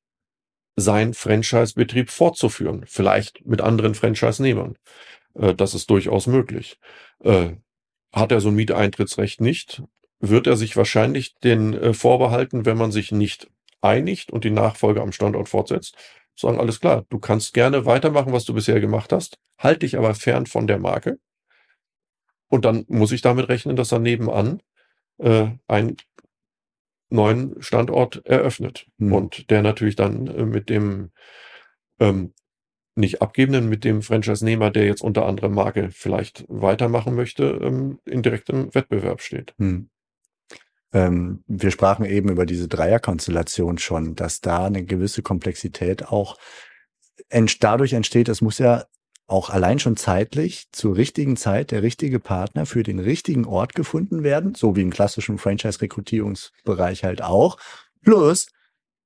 sein 0.75 1.13
Franchise-Betrieb 1.13 2.09
fortzuführen. 2.09 2.85
Vielleicht 2.87 3.45
mit 3.45 3.61
anderen 3.61 3.93
Franchise-Nehmern. 3.93 4.75
Äh, 5.35 5.53
das 5.53 5.75
ist 5.75 5.87
durchaus 5.91 6.25
möglich. 6.25 6.79
Äh, 7.23 7.57
hat 8.11 8.31
er 8.31 8.41
so 8.41 8.49
ein 8.49 8.55
Mieteintrittsrecht 8.55 9.39
nicht, 9.39 9.83
wird 10.19 10.47
er 10.47 10.57
sich 10.57 10.75
wahrscheinlich 10.75 11.35
den 11.43 11.75
äh, 11.75 11.93
vorbehalten, 11.93 12.65
wenn 12.65 12.77
man 12.77 12.91
sich 12.91 13.11
nicht 13.11 13.47
einigt 13.81 14.31
und 14.31 14.43
die 14.43 14.51
Nachfolge 14.51 15.01
am 15.01 15.11
Standort 15.11 15.49
fortsetzt, 15.49 15.97
sagen, 16.35 16.59
alles 16.59 16.79
klar, 16.79 17.05
du 17.09 17.19
kannst 17.19 17.53
gerne 17.53 17.85
weitermachen, 17.85 18.33
was 18.33 18.45
du 18.45 18.53
bisher 18.53 18.79
gemacht 18.79 19.11
hast, 19.11 19.37
halt 19.57 19.81
dich 19.81 19.97
aber 19.97 20.15
fern 20.15 20.45
von 20.45 20.67
der 20.67 20.79
Marke. 20.79 21.19
Und 22.47 22.65
dann 22.65 22.85
muss 22.87 23.11
ich 23.11 23.21
damit 23.21 23.49
rechnen, 23.49 23.75
dass 23.75 23.91
er 23.91 23.99
nebenan 23.99 24.61
äh, 25.19 25.47
einen 25.67 25.97
neuen 27.09 27.61
Standort 27.61 28.25
eröffnet. 28.25 28.87
Mhm. 28.97 29.13
Und 29.13 29.49
der 29.49 29.61
natürlich 29.61 29.95
dann 29.95 30.27
äh, 30.27 30.45
mit 30.45 30.69
dem 30.69 31.11
ähm, 31.99 32.33
nicht 32.95 33.21
abgebenden, 33.21 33.69
mit 33.69 33.85
dem 33.85 34.01
Franchise-Nehmer, 34.01 34.69
der 34.69 34.85
jetzt 34.85 35.01
unter 35.01 35.25
anderem 35.25 35.53
Marke 35.53 35.89
vielleicht 35.91 36.45
weitermachen 36.49 37.15
möchte, 37.15 37.43
ähm, 37.61 37.99
in 38.05 38.21
direktem 38.21 38.73
Wettbewerb 38.73 39.21
steht. 39.21 39.53
Mhm. 39.57 39.90
Ähm, 40.93 41.43
wir 41.47 41.71
sprachen 41.71 42.05
eben 42.05 42.29
über 42.29 42.45
diese 42.45 42.67
Dreierkonstellation 42.67 43.77
schon, 43.77 44.15
dass 44.15 44.41
da 44.41 44.65
eine 44.65 44.83
gewisse 44.83 45.21
Komplexität 45.21 46.07
auch 46.07 46.37
ent 47.29 47.63
dadurch 47.63 47.93
entsteht. 47.93 48.29
Es 48.29 48.41
muss 48.41 48.57
ja 48.57 48.85
auch 49.27 49.49
allein 49.49 49.79
schon 49.79 49.95
zeitlich 49.95 50.67
zur 50.71 50.97
richtigen 50.97 51.37
Zeit 51.37 51.71
der 51.71 51.83
richtige 51.83 52.19
Partner 52.19 52.65
für 52.65 52.83
den 52.83 52.99
richtigen 52.99 53.45
Ort 53.45 53.73
gefunden 53.73 54.23
werden, 54.23 54.55
so 54.55 54.75
wie 54.75 54.81
im 54.81 54.91
klassischen 54.91 55.37
Franchise-Rekrutierungsbereich 55.37 57.05
halt 57.05 57.21
auch. 57.21 57.57
Plus, 58.03 58.47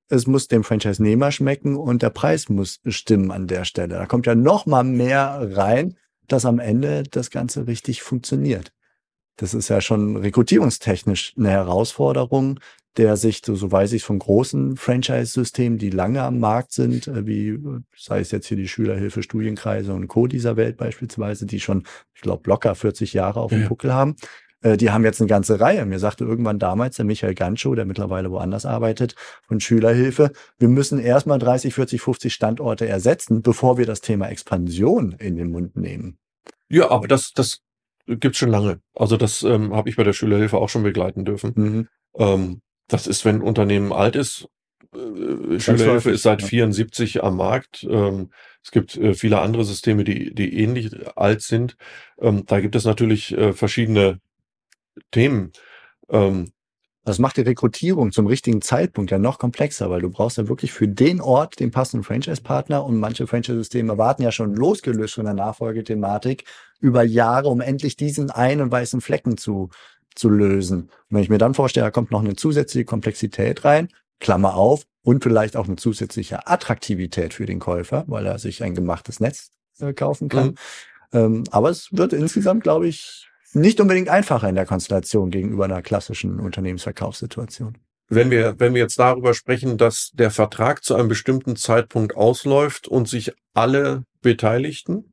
es 0.09 0.25
muss 0.25 0.47
dem 0.47 0.63
Franchise-Nehmer 0.63 1.31
schmecken 1.31 1.75
und 1.75 2.01
der 2.01 2.09
Preis 2.09 2.49
muss 2.49 2.79
stimmen 2.87 3.31
an 3.31 3.47
der 3.47 3.65
Stelle. 3.65 3.95
Da 3.95 4.05
kommt 4.07 4.25
ja 4.25 4.35
noch 4.35 4.65
mal 4.65 4.83
mehr 4.83 5.49
rein, 5.51 5.97
dass 6.27 6.45
am 6.45 6.59
Ende 6.59 7.03
das 7.03 7.29
Ganze 7.29 7.67
richtig 7.67 8.01
funktioniert. 8.01 8.71
Das 9.37 9.53
ist 9.53 9.69
ja 9.69 9.81
schon 9.81 10.17
rekrutierungstechnisch 10.17 11.33
eine 11.37 11.49
Herausforderung, 11.49 12.59
der 12.97 13.17
sich, 13.17 13.41
so, 13.45 13.71
weiß 13.71 13.93
ich 13.93 14.03
von 14.03 14.19
großen 14.19 14.77
Franchise-Systemen, 14.77 15.77
die 15.77 15.89
lange 15.89 16.21
am 16.21 16.39
Markt 16.39 16.71
sind, 16.71 17.07
äh, 17.07 17.27
wie 17.27 17.59
sei 17.95 18.21
es 18.21 18.31
jetzt 18.31 18.47
hier 18.47 18.57
die 18.57 18.67
Schülerhilfe, 18.67 19.21
Studienkreise 19.21 19.93
und 19.93 20.07
Co. 20.07 20.27
dieser 20.27 20.55
Welt 20.55 20.77
beispielsweise, 20.77 21.45
die 21.45 21.59
schon, 21.59 21.83
ich 22.13 22.21
glaube, 22.21 22.49
locker 22.49 22.73
40 22.73 23.13
Jahre 23.13 23.41
auf 23.41 23.51
dem 23.51 23.63
ja. 23.63 23.67
Buckel 23.67 23.93
haben. 23.93 24.15
Äh, 24.61 24.77
die 24.77 24.91
haben 24.91 25.03
jetzt 25.03 25.19
eine 25.19 25.27
ganze 25.27 25.59
Reihe. 25.59 25.85
Mir 25.85 25.99
sagte 25.99 26.23
irgendwann 26.23 26.59
damals 26.59 26.95
der 26.95 27.05
Michael 27.05 27.35
Gancho, 27.35 27.75
der 27.75 27.85
mittlerweile 27.85 28.31
woanders 28.31 28.65
arbeitet, 28.65 29.15
von 29.45 29.59
Schülerhilfe, 29.59 30.31
wir 30.57 30.69
müssen 30.69 30.99
erstmal 30.99 31.39
30, 31.39 31.73
40, 31.73 32.01
50 32.01 32.33
Standorte 32.33 32.87
ersetzen, 32.87 33.41
bevor 33.41 33.77
wir 33.77 33.85
das 33.85 33.99
Thema 34.01 34.29
Expansion 34.29 35.11
in 35.19 35.35
den 35.35 35.51
Mund 35.51 35.75
nehmen. 35.75 36.17
Ja, 36.69 36.89
aber 36.89 37.07
das, 37.07 37.33
das 37.33 37.61
gibt's 38.07 38.37
schon 38.37 38.49
lange. 38.49 38.81
Also 38.93 39.17
das 39.17 39.43
ähm, 39.43 39.75
habe 39.75 39.89
ich 39.89 39.95
bei 39.95 40.03
der 40.03 40.13
Schülerhilfe 40.13 40.57
auch 40.57 40.69
schon 40.69 40.83
begleiten 40.83 41.25
dürfen. 41.25 41.53
Mhm. 41.55 41.87
Ähm, 42.17 42.61
das 42.87 43.07
ist, 43.07 43.25
wenn 43.25 43.37
ein 43.37 43.41
Unternehmen 43.41 43.91
alt 43.91 44.15
ist. 44.15 44.47
Äh, 44.93 45.59
Schülerhilfe 45.59 46.11
ist 46.11 46.23
seit 46.23 46.41
ja. 46.41 46.47
74 46.47 47.23
am 47.23 47.37
Markt. 47.37 47.85
Ähm, 47.89 48.29
es 48.63 48.71
gibt 48.71 48.97
äh, 48.97 49.13
viele 49.13 49.39
andere 49.39 49.65
Systeme, 49.65 50.03
die, 50.03 50.33
die 50.33 50.59
ähnlich 50.59 50.91
alt 51.17 51.41
sind. 51.41 51.77
Ähm, 52.19 52.45
da 52.45 52.59
gibt 52.59 52.75
es 52.75 52.85
natürlich 52.85 53.35
äh, 53.35 53.53
verschiedene 53.53 54.19
Themen. 55.11 55.51
Ähm, 56.09 56.51
das 57.05 57.19
macht 57.19 57.37
die 57.37 57.41
Rekrutierung 57.41 58.11
zum 58.11 58.27
richtigen 58.27 58.61
Zeitpunkt 58.61 59.11
ja 59.11 59.19
noch 59.19 59.39
komplexer, 59.39 59.89
weil 59.89 60.01
du 60.01 60.09
brauchst 60.09 60.37
ja 60.37 60.47
wirklich 60.47 60.73
für 60.73 60.87
den 60.87 61.21
Ort 61.21 61.59
den 61.59 61.71
passenden 61.71 62.03
Franchise-Partner 62.03 62.83
und 62.83 62.99
manche 62.99 63.27
Franchise-Systeme 63.27 63.97
warten 63.97 64.23
ja 64.23 64.31
schon 64.31 64.55
losgelöst 64.55 65.13
von 65.13 65.25
der 65.25 65.35
Nachfolgethematik 65.35 66.43
über 66.79 67.03
Jahre, 67.03 67.47
um 67.47 67.61
endlich 67.61 67.95
diesen 67.95 68.31
einen 68.31 68.71
weißen 68.71 69.01
Flecken 69.01 69.37
zu, 69.37 69.69
zu 70.15 70.29
lösen. 70.29 70.81
Und 70.81 70.91
wenn 71.11 71.23
ich 71.23 71.29
mir 71.29 71.37
dann 71.37 71.53
vorstelle, 71.53 71.85
da 71.85 71.91
kommt 71.91 72.11
noch 72.11 72.21
eine 72.21 72.35
zusätzliche 72.35 72.85
Komplexität 72.85 73.63
rein, 73.63 73.87
Klammer 74.19 74.55
auf, 74.55 74.85
und 75.05 75.23
vielleicht 75.23 75.55
auch 75.55 75.67
eine 75.67 75.75
zusätzliche 75.75 76.47
Attraktivität 76.47 77.35
für 77.35 77.45
den 77.45 77.59
Käufer, 77.59 78.03
weil 78.07 78.25
er 78.25 78.39
sich 78.39 78.63
ein 78.63 78.73
gemachtes 78.73 79.19
Netz 79.19 79.51
äh, 79.79 79.93
kaufen 79.93 80.29
kann. 80.29 80.47
Mhm. 80.47 80.55
Ähm, 81.13 81.43
aber 81.51 81.69
es 81.69 81.89
wird 81.91 82.11
insgesamt, 82.11 82.63
glaube 82.63 82.87
ich, 82.87 83.29
nicht 83.55 83.79
unbedingt 83.79 84.09
einfacher 84.09 84.49
in 84.49 84.55
der 84.55 84.65
Konstellation 84.65 85.31
gegenüber 85.31 85.65
einer 85.65 85.81
klassischen 85.81 86.39
Unternehmensverkaufssituation. 86.39 87.77
Wenn 88.07 88.29
wir, 88.29 88.59
wenn 88.59 88.75
wir 88.75 88.81
jetzt 88.81 88.99
darüber 88.99 89.33
sprechen, 89.33 89.77
dass 89.77 90.11
der 90.13 90.29
Vertrag 90.29 90.83
zu 90.83 90.95
einem 90.95 91.07
bestimmten 91.07 91.55
Zeitpunkt 91.55 92.15
ausläuft 92.15 92.87
und 92.87 93.07
sich 93.07 93.33
alle 93.53 94.03
Beteiligten, 94.21 95.11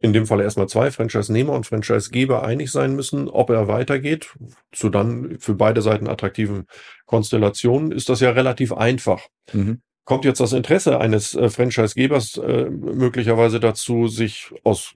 in 0.00 0.12
dem 0.12 0.26
Fall 0.26 0.40
erstmal 0.40 0.68
zwei, 0.68 0.90
Franchise-Nehmer 0.90 1.52
und 1.52 1.64
Franchise-Geber 1.64 2.42
einig 2.42 2.70
sein 2.72 2.94
müssen, 2.94 3.28
ob 3.28 3.50
er 3.50 3.68
weitergeht, 3.68 4.34
zu 4.72 4.88
dann 4.90 5.38
für 5.38 5.54
beide 5.54 5.80
Seiten 5.80 6.08
attraktiven 6.08 6.66
Konstellationen, 7.06 7.92
ist 7.92 8.08
das 8.08 8.20
ja 8.20 8.30
relativ 8.30 8.72
einfach. 8.72 9.28
Mhm. 9.52 9.80
Kommt 10.04 10.24
jetzt 10.24 10.40
das 10.40 10.52
Interesse 10.52 10.98
eines 10.98 11.34
äh, 11.34 11.48
Franchise-Gebers 11.48 12.36
äh, 12.38 12.68
möglicherweise 12.68 13.60
dazu, 13.60 14.08
sich 14.08 14.52
aus 14.64 14.94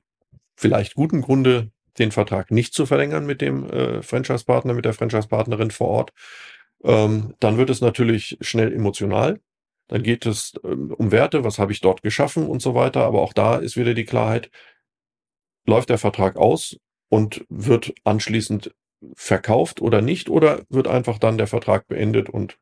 vielleicht 0.56 0.94
gutem 0.94 1.22
Grunde 1.22 1.70
den 1.98 2.12
Vertrag 2.12 2.50
nicht 2.50 2.74
zu 2.74 2.86
verlängern 2.86 3.26
mit 3.26 3.40
dem 3.40 3.68
äh, 3.70 4.02
Franchise-Partner, 4.02 4.74
mit 4.74 4.84
der 4.84 4.92
Franchise-Partnerin 4.92 5.70
vor 5.70 5.88
Ort, 5.88 6.12
ähm, 6.84 7.34
dann 7.40 7.56
wird 7.56 7.70
es 7.70 7.80
natürlich 7.80 8.38
schnell 8.40 8.72
emotional. 8.72 9.40
Dann 9.88 10.02
geht 10.02 10.26
es 10.26 10.54
ähm, 10.64 10.92
um 10.96 11.12
Werte, 11.12 11.44
was 11.44 11.58
habe 11.58 11.72
ich 11.72 11.80
dort 11.80 12.02
geschaffen 12.02 12.46
und 12.46 12.60
so 12.60 12.74
weiter. 12.74 13.04
Aber 13.04 13.22
auch 13.22 13.32
da 13.32 13.56
ist 13.56 13.76
wieder 13.76 13.94
die 13.94 14.04
Klarheit, 14.04 14.50
läuft 15.66 15.90
der 15.90 15.98
Vertrag 15.98 16.36
aus 16.36 16.76
und 17.08 17.44
wird 17.48 17.94
anschließend 18.04 18.74
verkauft 19.14 19.80
oder 19.80 20.00
nicht 20.00 20.30
oder 20.30 20.62
wird 20.68 20.88
einfach 20.88 21.18
dann 21.18 21.38
der 21.38 21.46
Vertrag 21.46 21.86
beendet 21.86 22.28
und 22.30 22.58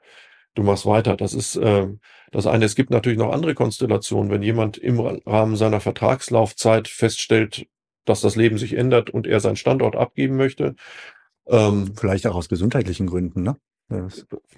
du 0.54 0.62
machst 0.62 0.86
weiter. 0.86 1.16
Das 1.16 1.34
ist 1.34 1.56
äh, 1.56 1.88
das 2.30 2.46
eine. 2.46 2.64
Es 2.64 2.74
gibt 2.74 2.90
natürlich 2.90 3.18
noch 3.18 3.32
andere 3.32 3.54
Konstellationen. 3.54 4.30
Wenn 4.30 4.42
jemand 4.42 4.78
im 4.78 5.00
Rahmen 5.00 5.56
seiner 5.56 5.80
Vertragslaufzeit 5.80 6.88
feststellt, 6.88 7.66
dass 8.04 8.20
das 8.20 8.36
Leben 8.36 8.58
sich 8.58 8.74
ändert 8.74 9.10
und 9.10 9.26
er 9.26 9.40
seinen 9.40 9.56
Standort 9.56 9.96
abgeben 9.96 10.36
möchte. 10.36 10.74
Ähm, 11.46 11.92
Vielleicht 11.96 12.26
auch 12.26 12.34
aus 12.34 12.48
gesundheitlichen 12.48 13.06
Gründen, 13.06 13.42
ne? 13.42 13.56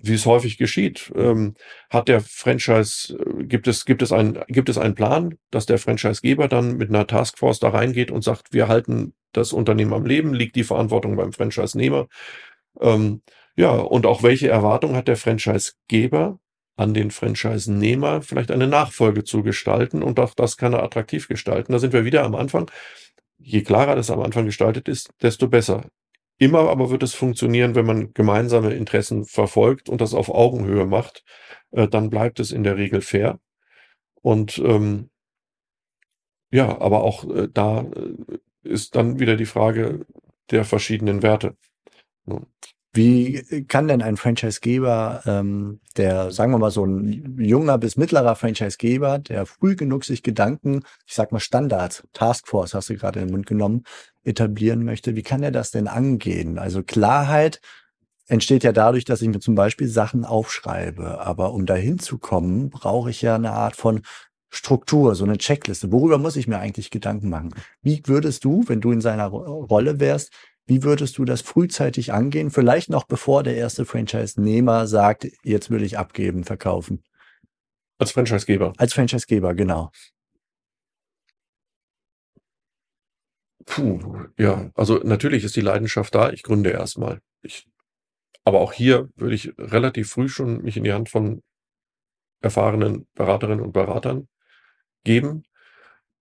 Wie 0.03 0.15
es 0.15 0.25
häufig 0.25 0.57
geschieht, 0.57 1.13
ähm, 1.17 1.55
hat 1.91 2.07
der 2.07 2.21
Franchise, 2.21 3.19
äh, 3.19 3.45
gibt 3.45 3.67
es, 3.67 3.85
gibt 3.85 4.03
es 4.03 4.13
einen, 4.13 4.39
gibt 4.47 4.69
es 4.69 4.79
einen 4.79 4.95
Plan, 4.95 5.37
dass 5.51 5.67
der 5.67 5.79
Franchisegeber 5.79 6.47
dann 6.47 6.77
mit 6.77 6.91
einer 6.91 7.09
Taskforce 7.09 7.59
da 7.59 7.71
reingeht 7.71 8.13
und 8.13 8.23
sagt, 8.23 8.53
wir 8.53 8.69
halten 8.69 9.15
das 9.33 9.53
Unternehmen 9.53 9.93
am 9.95 10.07
Leben, 10.07 10.33
liegt 10.33 10.55
die 10.55 10.65
Verantwortung 10.65 11.17
beim 11.17 11.33
Franchise-Nehmer. 11.33 12.07
Ähm, 12.81 13.23
ja, 13.57 13.71
und 13.71 14.07
auch 14.07 14.23
welche 14.23 14.49
Erwartung 14.49 14.95
hat 14.95 15.09
der 15.09 15.17
Franchisegeber 15.17 16.39
an 16.77 16.95
den 16.95 17.11
Franchise-Nehmer, 17.11 18.23
vielleicht 18.23 18.51
eine 18.51 18.69
Nachfolge 18.69 19.25
zu 19.25 19.43
gestalten 19.43 20.03
und 20.03 20.21
auch 20.21 20.35
das 20.35 20.57
kann 20.57 20.73
er 20.73 20.83
attraktiv 20.85 21.27
gestalten. 21.27 21.73
Da 21.73 21.79
sind 21.79 21.93
wir 21.93 22.05
wieder 22.05 22.23
am 22.23 22.35
Anfang 22.35 22.71
je 23.47 23.63
klarer 23.63 23.95
das 23.95 24.11
am 24.11 24.21
Anfang 24.21 24.45
gestaltet 24.45 24.89
ist, 24.89 25.11
desto 25.23 25.49
besser. 25.49 25.89
Immer 26.39 26.69
aber 26.69 26.91
wird 26.91 27.03
es 27.05 27.15
funktionieren, 27.15 27.75
wenn 27.77 27.87
man 27.87 28.13
gemeinsame 28.13 28.75
Interessen 28.75 29.25
verfolgt 29.25 29.89
und 29.89 30.01
das 30.01 30.15
auf 30.15 30.29
Augenhöhe 30.29 30.85
macht, 30.85 31.25
äh, 31.71 31.89
dann 31.89 32.11
bleibt 32.11 32.41
es 32.41 32.51
in 32.51 32.65
der 32.65 32.77
Regel 32.77 33.01
fair. 33.01 33.39
Und 34.21 34.59
ähm, 34.59 35.11
ja, 36.51 36.81
aber 36.81 37.05
auch 37.05 37.25
äh, 37.31 37.49
da 37.53 37.83
äh, 37.83 38.39
ist 38.65 38.97
dann 38.97 39.21
wieder 39.21 39.37
die 39.37 39.47
Frage 39.47 40.05
der 40.51 40.65
verschiedenen 40.65 41.23
Werte. 41.23 41.57
Wie 42.97 43.65
kann 43.69 43.89
denn 43.89 44.03
ein 44.03 44.17
Franchisegeber, 44.17 45.23
ähm, 45.27 45.81
der, 45.97 46.31
sagen 46.31 46.53
wir 46.53 46.59
mal, 46.59 46.71
so 46.71 46.85
ein 46.85 47.37
junger 47.39 47.79
bis 47.79 47.97
mittlerer 47.97 48.37
Franchisegeber, 48.37 49.19
der 49.19 49.45
früh 49.47 49.77
genug 49.77 50.05
sich 50.05 50.23
Gedanken, 50.23 50.83
ich 51.07 51.15
sag 51.15 51.31
mal 51.31 51.41
Standards, 51.41 52.05
Taskforce 52.15 52.75
hast 52.75 52.89
du 52.89 52.97
gerade 52.97 53.21
in 53.21 53.27
den 53.27 53.33
Mund 53.33 53.47
genommen, 53.47 53.85
etablieren 54.25 54.85
möchte, 54.85 55.15
wie 55.15 55.23
kann 55.23 55.43
er 55.43 55.53
das 55.53 55.71
denn 55.71 55.89
angehen? 55.89 56.59
Also 56.59 56.83
Klarheit 56.83 57.61
entsteht 58.29 58.65
ja 58.65 58.73
dadurch, 58.73 59.05
dass 59.05 59.23
ich 59.23 59.29
mir 59.29 59.41
zum 59.41 59.55
Beispiel 59.55 59.89
Sachen 59.89 60.25
aufschreibe. 60.25 61.21
Aber 61.21 61.53
um 61.53 61.67
dahin 61.67 61.99
zu 61.99 62.19
kommen, 62.19 62.71
brauche 62.71 63.11
ich 63.11 63.23
ja 63.23 63.37
eine 63.37 63.53
Art 63.53 63.77
von 63.77 64.03
Struktur, 64.49 65.15
so 65.15 65.25
eine 65.25 65.39
Checkliste. 65.39 65.93
Worüber 65.93 66.19
muss 66.19 66.37
ich 66.37 66.49
mir 66.49 66.59
eigentlich 66.59 66.91
Gedanken 66.91 67.29
machen? 67.29 67.55
Wie 67.83 68.03
würdest 68.07 68.45
du, 68.45 68.65
wenn 68.67 68.81
du 68.81 68.91
in 68.91 69.01
seiner 69.01 69.27
Rolle 69.27 70.01
wärst, 70.01 70.33
wie 70.67 70.83
würdest 70.83 71.19
du 71.19 71.25
das 71.25 71.43
frühzeitig 71.43 72.13
angehen? 72.13 72.51
Vielleicht 72.51 72.91
noch 72.91 73.05
bevor 73.05 73.43
der 73.43 73.57
erste 73.57 73.85
Franchise-Nehmer 73.85 74.87
sagt, 74.87 75.29
jetzt 75.45 75.71
will 75.71 75.83
ich 75.83 75.99
abgeben, 75.99 76.45
verkaufen. 76.45 77.05
Als 77.99 78.11
Franchise-Geber. 78.11 78.73
Als 78.77 78.93
Franchise-Geber, 78.93 79.55
genau. 79.55 79.91
Puh, 83.65 84.27
ja, 84.39 84.71
also 84.75 84.99
natürlich 85.03 85.45
ist 85.45 85.57
die 85.57 85.61
Leidenschaft 85.61 86.15
da. 86.15 86.31
Ich 86.31 86.43
gründe 86.43 86.71
erstmal. 86.71 87.21
Ich, 87.43 87.67
aber 88.45 88.61
auch 88.61 88.73
hier 88.73 89.09
würde 89.17 89.35
ich 89.35 89.53
relativ 89.59 90.11
früh 90.11 90.29
schon 90.29 90.63
mich 90.63 90.77
in 90.77 90.85
die 90.85 90.93
Hand 90.93 91.09
von 91.09 91.43
erfahrenen 92.41 93.09
Beraterinnen 93.15 93.65
und 93.65 93.73
Beratern 93.73 94.29
geben. 95.05 95.45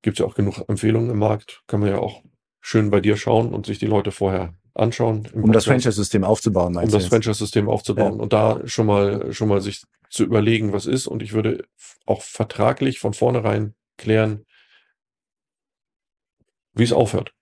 Gibt 0.01 0.17
es 0.17 0.19
ja 0.19 0.25
auch 0.25 0.35
genug 0.35 0.67
Empfehlungen 0.67 1.09
im 1.09 1.19
Markt. 1.19 1.61
Kann 1.67 1.79
man 1.81 1.89
ja 1.89 1.97
auch 1.97 2.23
schön 2.65 2.89
bei 2.89 2.99
dir 2.99 3.15
schauen 3.15 3.53
und 3.53 3.67
sich 3.67 3.77
die 3.77 3.85
Leute 3.85 4.11
vorher 4.11 4.55
anschauen. 4.73 5.27
Um 5.33 5.51
das 5.51 5.65
Franchise-System 5.65 6.23
aufzubauen, 6.23 6.73
meinst 6.73 6.95
Um 6.95 6.99
das 6.99 7.07
Franchise-System 7.09 7.69
aufzubauen 7.69 8.15
ja. 8.15 8.23
und 8.23 8.33
da 8.33 8.59
schon 8.65 8.87
mal, 8.87 9.31
schon 9.33 9.49
mal 9.49 9.61
sich 9.61 9.83
zu 10.09 10.23
überlegen, 10.23 10.73
was 10.73 10.87
ist. 10.87 11.05
Und 11.05 11.21
ich 11.21 11.33
würde 11.33 11.65
auch 12.07 12.23
vertraglich 12.23 12.97
von 12.97 13.13
vornherein 13.13 13.75
klären, 13.97 14.47
wie 16.73 16.83
es 16.83 16.91
aufhört. 16.91 17.33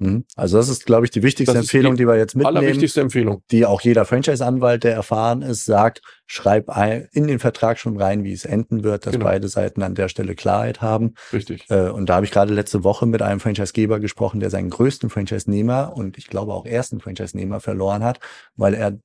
Mhm. 0.00 0.24
Also 0.34 0.56
das 0.56 0.68
ist, 0.68 0.86
glaube 0.86 1.04
ich, 1.04 1.10
die 1.10 1.22
wichtigste 1.22 1.56
Empfehlung, 1.56 1.94
die, 1.94 2.02
die, 2.02 2.08
wir 2.08 2.16
jetzt 2.16 2.34
mitnehmen. 2.34 2.56
Allerwichtigste 2.56 3.02
Empfehlung. 3.02 3.42
Die 3.50 3.66
auch 3.66 3.82
jeder 3.82 4.06
Franchise-Anwalt, 4.06 4.82
der 4.82 4.94
erfahren 4.94 5.42
ist, 5.42 5.66
sagt, 5.66 6.00
schreib 6.26 6.70
in 7.12 7.26
den 7.26 7.38
Vertrag 7.38 7.78
schon 7.78 8.00
rein, 8.00 8.24
wie 8.24 8.32
es 8.32 8.44
enden 8.44 8.82
wird, 8.82 9.06
dass 9.06 9.12
genau. 9.12 9.26
beide 9.26 9.48
Seiten 9.48 9.82
an 9.82 9.94
der 9.94 10.08
Stelle 10.08 10.34
Klarheit 10.34 10.80
haben. 10.80 11.14
Richtig. 11.32 11.66
Äh, 11.68 11.90
und 11.90 12.06
da 12.06 12.16
habe 12.16 12.24
ich 12.24 12.32
gerade 12.32 12.54
letzte 12.54 12.82
Woche 12.82 13.04
mit 13.04 13.20
einem 13.20 13.40
Franchise-Geber 13.40 14.00
gesprochen, 14.00 14.40
der 14.40 14.48
seinen 14.48 14.70
größten 14.70 15.10
Franchise-Nehmer 15.10 15.92
und 15.94 16.16
ich 16.16 16.28
glaube 16.28 16.54
auch 16.54 16.64
ersten 16.64 17.00
Franchise-Nehmer 17.00 17.60
verloren 17.60 18.02
hat, 18.02 18.20
weil 18.56 18.74
er 18.74 18.98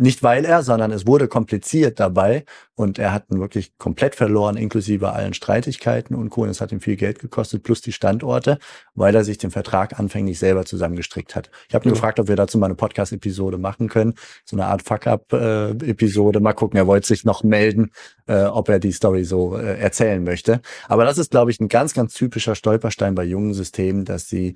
nicht 0.00 0.22
weil 0.22 0.44
er, 0.44 0.62
sondern 0.62 0.92
es 0.92 1.06
wurde 1.06 1.28
kompliziert 1.28 2.00
dabei 2.00 2.44
und 2.74 2.98
er 2.98 3.12
hat 3.12 3.30
ihn 3.30 3.38
wirklich 3.38 3.76
komplett 3.76 4.14
verloren, 4.14 4.56
inklusive 4.56 5.12
allen 5.12 5.34
Streitigkeiten 5.34 6.14
und 6.16 6.30
Co. 6.30 6.42
Und 6.42 6.48
es 6.48 6.62
hat 6.62 6.72
ihm 6.72 6.80
viel 6.80 6.96
Geld 6.96 7.18
gekostet, 7.18 7.62
plus 7.62 7.82
die 7.82 7.92
Standorte, 7.92 8.58
weil 8.94 9.14
er 9.14 9.24
sich 9.24 9.36
den 9.36 9.50
Vertrag 9.50 10.00
anfänglich 10.00 10.38
selber 10.38 10.64
zusammengestrickt 10.64 11.36
hat. 11.36 11.50
Ich 11.68 11.74
habe 11.74 11.84
ihn 11.84 11.90
ja. 11.90 11.94
gefragt, 11.94 12.18
ob 12.18 12.28
wir 12.28 12.36
dazu 12.36 12.56
mal 12.56 12.66
eine 12.66 12.76
Podcast-Episode 12.76 13.58
machen 13.58 13.90
können, 13.90 14.14
so 14.46 14.56
eine 14.56 14.64
Art 14.64 14.80
Fuck-up-Episode. 14.82 16.40
Mal 16.40 16.54
gucken, 16.54 16.78
er 16.78 16.86
wollte 16.86 17.06
sich 17.06 17.24
noch 17.24 17.44
melden, 17.44 17.90
äh, 18.26 18.44
ob 18.44 18.70
er 18.70 18.78
die 18.78 18.92
Story 18.92 19.24
so 19.24 19.58
äh, 19.58 19.78
erzählen 19.78 20.24
möchte. 20.24 20.62
Aber 20.88 21.04
das 21.04 21.18
ist, 21.18 21.30
glaube 21.30 21.50
ich, 21.50 21.60
ein 21.60 21.68
ganz, 21.68 21.92
ganz 21.92 22.14
typischer 22.14 22.54
Stolperstein 22.54 23.14
bei 23.14 23.24
jungen 23.24 23.52
Systemen, 23.52 24.06
dass 24.06 24.28
sie 24.30 24.54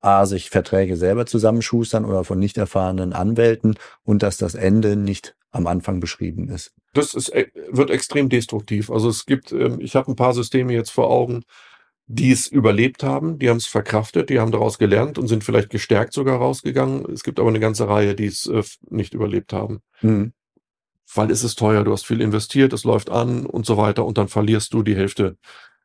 A, 0.00 0.26
sich 0.26 0.50
Verträge 0.50 0.96
selber 0.96 1.26
zusammenschustern 1.26 2.04
oder 2.04 2.24
von 2.24 2.38
nicht 2.38 2.56
erfahrenen 2.56 3.12
Anwälten 3.12 3.74
und 4.02 4.22
dass 4.22 4.38
das 4.38 4.54
Ende 4.54 4.96
nicht 4.96 5.36
am 5.50 5.66
Anfang 5.66 6.00
beschrieben 6.00 6.48
ist. 6.48 6.72
Das 6.94 7.14
ist, 7.14 7.28
äh, 7.30 7.46
wird 7.70 7.90
extrem 7.90 8.28
destruktiv. 8.28 8.90
Also 8.90 9.08
es 9.08 9.26
gibt, 9.26 9.52
ähm, 9.52 9.78
ich 9.80 9.96
habe 9.96 10.10
ein 10.10 10.16
paar 10.16 10.32
Systeme 10.32 10.72
jetzt 10.72 10.90
vor 10.90 11.10
Augen, 11.10 11.44
die 12.06 12.32
es 12.32 12.48
überlebt 12.48 13.04
haben, 13.04 13.38
die 13.38 13.48
haben 13.48 13.58
es 13.58 13.66
verkraftet, 13.66 14.30
die 14.30 14.40
haben 14.40 14.50
daraus 14.50 14.78
gelernt 14.78 15.16
und 15.18 15.28
sind 15.28 15.44
vielleicht 15.44 15.70
gestärkt 15.70 16.12
sogar 16.12 16.38
rausgegangen. 16.38 17.04
Es 17.12 17.22
gibt 17.22 17.38
aber 17.38 17.48
eine 17.48 17.60
ganze 17.60 17.88
Reihe, 17.88 18.14
die 18.14 18.26
es 18.26 18.46
äh, 18.46 18.62
nicht 18.88 19.14
überlebt 19.14 19.52
haben. 19.52 19.80
Mhm. 20.02 20.32
Weil 21.14 21.30
es 21.30 21.44
ist 21.44 21.58
teuer, 21.58 21.84
du 21.84 21.92
hast 21.92 22.06
viel 22.06 22.20
investiert, 22.20 22.72
es 22.72 22.84
läuft 22.84 23.10
an 23.10 23.46
und 23.46 23.66
so 23.66 23.76
weiter 23.76 24.04
und 24.04 24.18
dann 24.18 24.28
verlierst 24.28 24.72
du 24.72 24.82
die 24.82 24.96
Hälfte 24.96 25.36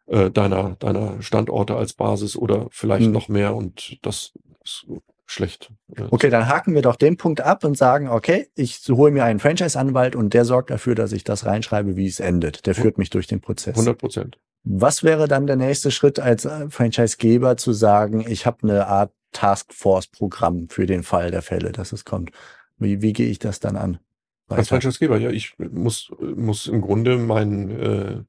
äh, 0.07 0.29
deiner, 0.31 0.75
deiner 0.79 1.21
Standorte 1.21 1.75
als 1.75 1.93
Basis 1.93 2.35
oder 2.35 2.67
vielleicht 2.71 3.05
hm. 3.05 3.11
noch 3.11 3.27
mehr 3.27 3.55
und 3.55 3.97
das 4.03 4.33
ist 4.63 4.85
schlecht. 5.25 5.71
Okay, 6.11 6.29
dann 6.29 6.47
haken 6.47 6.75
wir 6.75 6.81
doch 6.81 6.95
den 6.95 7.17
Punkt 7.17 7.41
ab 7.41 7.63
und 7.63 7.77
sagen, 7.77 8.09
okay, 8.09 8.47
ich 8.55 8.81
hole 8.89 9.11
mir 9.11 9.23
einen 9.23 9.39
Franchise-Anwalt 9.39 10.15
und 10.15 10.33
der 10.33 10.45
sorgt 10.45 10.69
dafür, 10.69 10.95
dass 10.95 11.11
ich 11.11 11.23
das 11.23 11.45
reinschreibe, 11.45 11.95
wie 11.95 12.07
es 12.07 12.19
endet. 12.19 12.65
Der 12.65 12.75
führt 12.75 12.97
mich 12.97 13.09
durch 13.09 13.27
den 13.27 13.41
Prozess. 13.41 13.75
100 13.75 13.97
Prozent. 13.97 14.37
Was 14.63 15.03
wäre 15.03 15.27
dann 15.27 15.47
der 15.47 15.55
nächste 15.55 15.91
Schritt 15.91 16.19
als 16.19 16.45
äh, 16.45 16.69
Franchise-Geber 16.69 17.57
zu 17.57 17.71
sagen, 17.73 18.25
ich 18.27 18.45
habe 18.45 18.63
eine 18.63 18.87
Art 18.87 19.11
Taskforce-Programm 19.31 20.69
für 20.69 20.85
den 20.85 21.03
Fall 21.03 21.31
der 21.31 21.41
Fälle, 21.41 21.71
dass 21.71 21.93
es 21.93 22.05
kommt? 22.05 22.31
Wie, 22.77 23.01
wie 23.01 23.13
gehe 23.13 23.29
ich 23.29 23.39
das 23.39 23.59
dann 23.59 23.75
an? 23.75 23.99
Weiter? 24.47 24.59
Als 24.59 24.69
Franchise-Geber, 24.69 25.17
ja, 25.17 25.29
ich 25.29 25.55
muss, 25.57 26.11
muss 26.19 26.67
im 26.67 26.81
Grunde 26.81 27.17
mein 27.17 27.71
äh, 27.71 28.23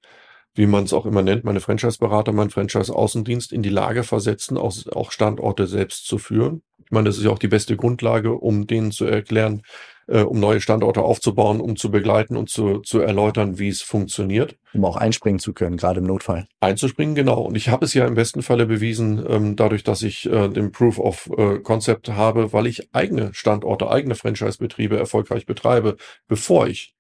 wie 0.57 0.67
man 0.67 0.85
es 0.85 0.93
auch 0.93 1.07
immer 1.07 1.23
nennt, 1.23 1.45
meine 1.45 1.61
Franchise-Berater, 1.61 2.33
mein 2.33 2.51
Franchise-Außendienst 2.51 3.53
in 3.53 3.63
die 3.63 3.69
Lage 3.69 4.03
versetzen, 4.03 4.57
auch, 4.57 4.75
auch 4.93 5.13
Standorte 5.13 5.67
selbst 5.67 6.07
zu 6.07 6.19
führen. 6.19 6.63
Ich 6.85 6.91
meine, 6.91 7.09
das 7.09 7.19
ist 7.19 7.25
ja 7.25 7.31
auch 7.31 7.39
die 7.39 7.49
beste 7.49 7.77
Grundlage, 7.77 8.33
um 8.33 8.67
denen 8.67 8.93
zu 8.93 9.05
erklären, 9.07 9.63
äh, 10.07 10.23
um 10.23 10.39
neue 10.39 10.61
Standorte 10.61 11.03
aufzubauen, 11.03 11.61
um 11.61 11.77
zu 11.77 11.91
begleiten 11.91 12.37
und 12.37 12.49
zu, 12.49 12.79
zu 12.79 13.01
erläutern, 13.01 13.59
wie 13.59 13.69
es 13.69 13.83
funktioniert. 13.83 14.57
Um 14.73 14.85
auch 14.85 14.97
einspringen 14.97 15.41
zu 15.41 15.53
können, 15.53 15.77
gerade 15.77 16.01
im 16.01 16.07
Notfall. 16.07 16.47
Einzuspringen, 16.61 17.15
genau. 17.15 17.43
Und 17.43 17.57
ich 17.57 17.69
habe 17.69 17.85
es 17.85 17.93
ja 17.93 18.07
im 18.07 18.15
besten 18.15 18.43
Falle 18.43 18.67
bewiesen, 18.67 19.25
ähm, 19.29 19.57
dadurch, 19.57 19.85
dass 19.85 20.03
ich 20.03 20.27
äh, 20.27 20.49
den 20.49 20.71
Proof 20.71 20.99
of 20.99 21.29
äh, 21.37 21.59
Concept 21.59 22.11
habe, 22.11 22.53
weil 22.53 22.67
ich 22.67 22.95
eigene 22.95 23.35
Standorte, 23.35 23.91
eigene 23.91 24.15
Franchise-Betriebe 24.15 24.97
erfolgreich 24.97 25.45
betreibe, 25.45 25.97
bevor 26.29 26.69
ich 26.69 26.95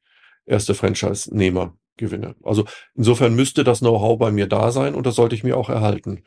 erste 0.46 0.74
Franchise-Nehmer 0.74 1.74
gewinne. 1.96 2.34
Also 2.42 2.64
insofern 2.94 3.34
müsste 3.34 3.64
das 3.64 3.80
Know-how 3.80 4.18
bei 4.18 4.30
mir 4.30 4.46
da 4.46 4.70
sein 4.72 4.94
und 4.94 5.06
das 5.06 5.14
sollte 5.14 5.34
ich 5.34 5.44
mir 5.44 5.56
auch 5.56 5.68
erhalten. 5.68 6.24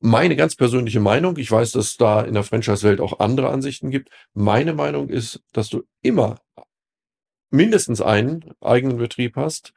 Meine 0.00 0.36
ganz 0.36 0.56
persönliche 0.56 1.00
Meinung, 1.00 1.38
ich 1.38 1.50
weiß, 1.50 1.72
dass 1.72 1.96
da 1.96 2.20
in 2.20 2.34
der 2.34 2.42
Franchise-Welt 2.42 3.00
auch 3.00 3.18
andere 3.18 3.48
Ansichten 3.50 3.90
gibt. 3.90 4.10
Meine 4.34 4.74
Meinung 4.74 5.08
ist, 5.08 5.42
dass 5.52 5.68
du 5.68 5.84
immer 6.02 6.36
mindestens 7.50 8.00
einen 8.00 8.44
eigenen 8.60 8.98
Betrieb 8.98 9.36
hast, 9.36 9.72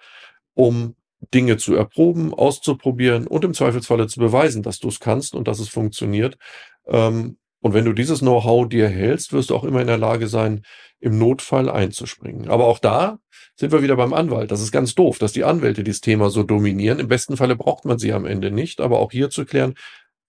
um 0.53 0.95
Dinge 1.33 1.57
zu 1.57 1.75
erproben, 1.75 2.33
auszuprobieren 2.33 3.27
und 3.27 3.43
im 3.43 3.53
Zweifelsfalle 3.53 4.07
zu 4.07 4.19
beweisen, 4.19 4.63
dass 4.63 4.79
du 4.79 4.87
es 4.87 4.99
kannst 4.99 5.35
und 5.35 5.47
dass 5.47 5.59
es 5.59 5.69
funktioniert. 5.69 6.37
Ähm, 6.85 7.37
und 7.61 7.73
wenn 7.73 7.85
du 7.85 7.93
dieses 7.93 8.19
Know-how 8.19 8.69
dir 8.69 8.87
hältst, 8.87 9.33
wirst 9.33 9.49
du 9.49 9.55
auch 9.55 9.63
immer 9.63 9.81
in 9.81 9.87
der 9.87 9.97
Lage 9.97 10.27
sein, 10.27 10.63
im 10.99 11.17
Notfall 11.17 11.69
einzuspringen. 11.69 12.49
Aber 12.49 12.67
auch 12.67 12.79
da 12.79 13.19
sind 13.55 13.71
wir 13.71 13.81
wieder 13.81 13.97
beim 13.97 14.13
Anwalt. 14.13 14.51
Das 14.51 14.61
ist 14.61 14.71
ganz 14.71 14.95
doof, 14.95 15.17
dass 15.17 15.33
die 15.33 15.43
Anwälte 15.43 15.83
dieses 15.83 16.01
Thema 16.01 16.29
so 16.29 16.43
dominieren. 16.43 16.99
Im 16.99 17.07
besten 17.07 17.37
Falle 17.37 17.55
braucht 17.55 17.85
man 17.85 17.99
sie 17.99 18.13
am 18.13 18.25
Ende 18.25 18.51
nicht, 18.51 18.79
aber 18.79 18.99
auch 18.99 19.11
hier 19.11 19.29
zu 19.29 19.45
klären, 19.45 19.75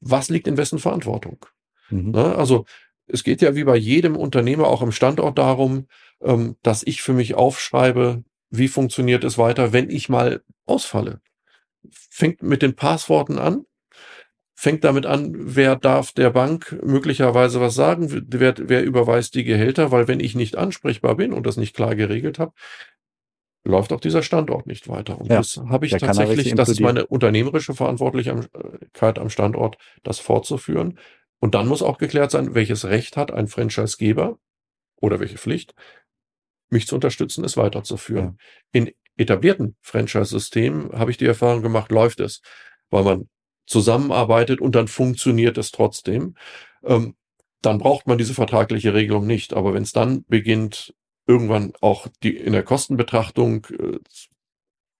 was 0.00 0.28
liegt 0.28 0.48
in 0.48 0.56
wessen 0.56 0.78
Verantwortung? 0.78 1.44
Mhm. 1.90 2.10
Na, 2.12 2.28
ne? 2.28 2.34
also 2.36 2.64
es 3.06 3.24
geht 3.24 3.42
ja 3.42 3.54
wie 3.54 3.64
bei 3.64 3.76
jedem 3.76 4.16
Unternehmer 4.16 4.66
auch 4.66 4.82
im 4.82 4.92
Standort 4.92 5.38
darum, 5.38 5.86
ähm, 6.22 6.56
dass 6.62 6.82
ich 6.82 7.02
für 7.02 7.12
mich 7.12 7.34
aufschreibe, 7.34 8.24
wie 8.50 8.68
funktioniert 8.68 9.24
es 9.24 9.38
weiter, 9.38 9.72
wenn 9.72 9.90
ich 9.90 10.08
mal 10.08 10.42
ausfalle. 10.66 11.20
Fängt 11.90 12.42
mit 12.42 12.62
den 12.62 12.74
Passworten 12.74 13.38
an, 13.38 13.64
fängt 14.60 14.84
damit 14.84 15.06
an, 15.06 15.32
wer 15.34 15.74
darf 15.74 16.12
der 16.12 16.28
Bank 16.28 16.78
möglicherweise 16.84 17.62
was 17.62 17.74
sagen, 17.74 18.26
wer, 18.28 18.54
wer 18.58 18.84
überweist 18.84 19.34
die 19.34 19.44
Gehälter, 19.44 19.90
weil 19.90 20.06
wenn 20.06 20.20
ich 20.20 20.34
nicht 20.34 20.56
ansprechbar 20.56 21.16
bin 21.16 21.32
und 21.32 21.46
das 21.46 21.56
nicht 21.56 21.74
klar 21.74 21.94
geregelt 21.94 22.38
habe, 22.38 22.52
läuft 23.64 23.90
auch 23.90 24.00
dieser 24.00 24.22
Standort 24.22 24.66
nicht 24.66 24.86
weiter. 24.86 25.18
Und 25.18 25.30
ja, 25.30 25.38
das 25.38 25.56
habe 25.70 25.86
ich 25.86 25.92
tatsächlich, 25.92 26.54
das 26.54 26.68
ist 26.68 26.82
meine 26.82 27.06
unternehmerische 27.06 27.72
Verantwortlichkeit 27.72 29.18
am 29.18 29.30
Standort, 29.30 29.78
das 30.02 30.18
fortzuführen. 30.18 30.98
Und 31.38 31.54
dann 31.54 31.66
muss 31.66 31.80
auch 31.80 31.96
geklärt 31.96 32.30
sein, 32.30 32.54
welches 32.54 32.84
Recht 32.84 33.16
hat 33.16 33.32
ein 33.32 33.48
Franchisegeber 33.48 34.38
oder 34.96 35.20
welche 35.20 35.38
Pflicht, 35.38 35.74
mich 36.68 36.86
zu 36.86 36.96
unterstützen, 36.96 37.44
es 37.44 37.56
weiterzuführen. 37.56 38.36
Ja. 38.74 38.82
In 38.82 38.90
etablierten 39.16 39.76
Franchise-Systemen 39.80 40.92
habe 40.92 41.10
ich 41.12 41.16
die 41.16 41.24
Erfahrung 41.24 41.62
gemacht, 41.62 41.90
läuft 41.90 42.20
es, 42.20 42.42
weil 42.90 43.04
man 43.04 43.28
zusammenarbeitet 43.70 44.60
und 44.60 44.74
dann 44.74 44.88
funktioniert 44.88 45.56
es 45.56 45.70
trotzdem. 45.70 46.34
Ähm, 46.84 47.14
dann 47.62 47.78
braucht 47.78 48.06
man 48.06 48.18
diese 48.18 48.34
vertragliche 48.34 48.94
Regelung 48.94 49.26
nicht. 49.26 49.54
Aber 49.54 49.72
wenn 49.74 49.82
es 49.82 49.92
dann 49.92 50.24
beginnt, 50.28 50.94
irgendwann 51.26 51.72
auch 51.80 52.08
die 52.22 52.36
in 52.36 52.52
der 52.52 52.64
Kostenbetrachtung 52.64 53.66
äh, 53.78 53.98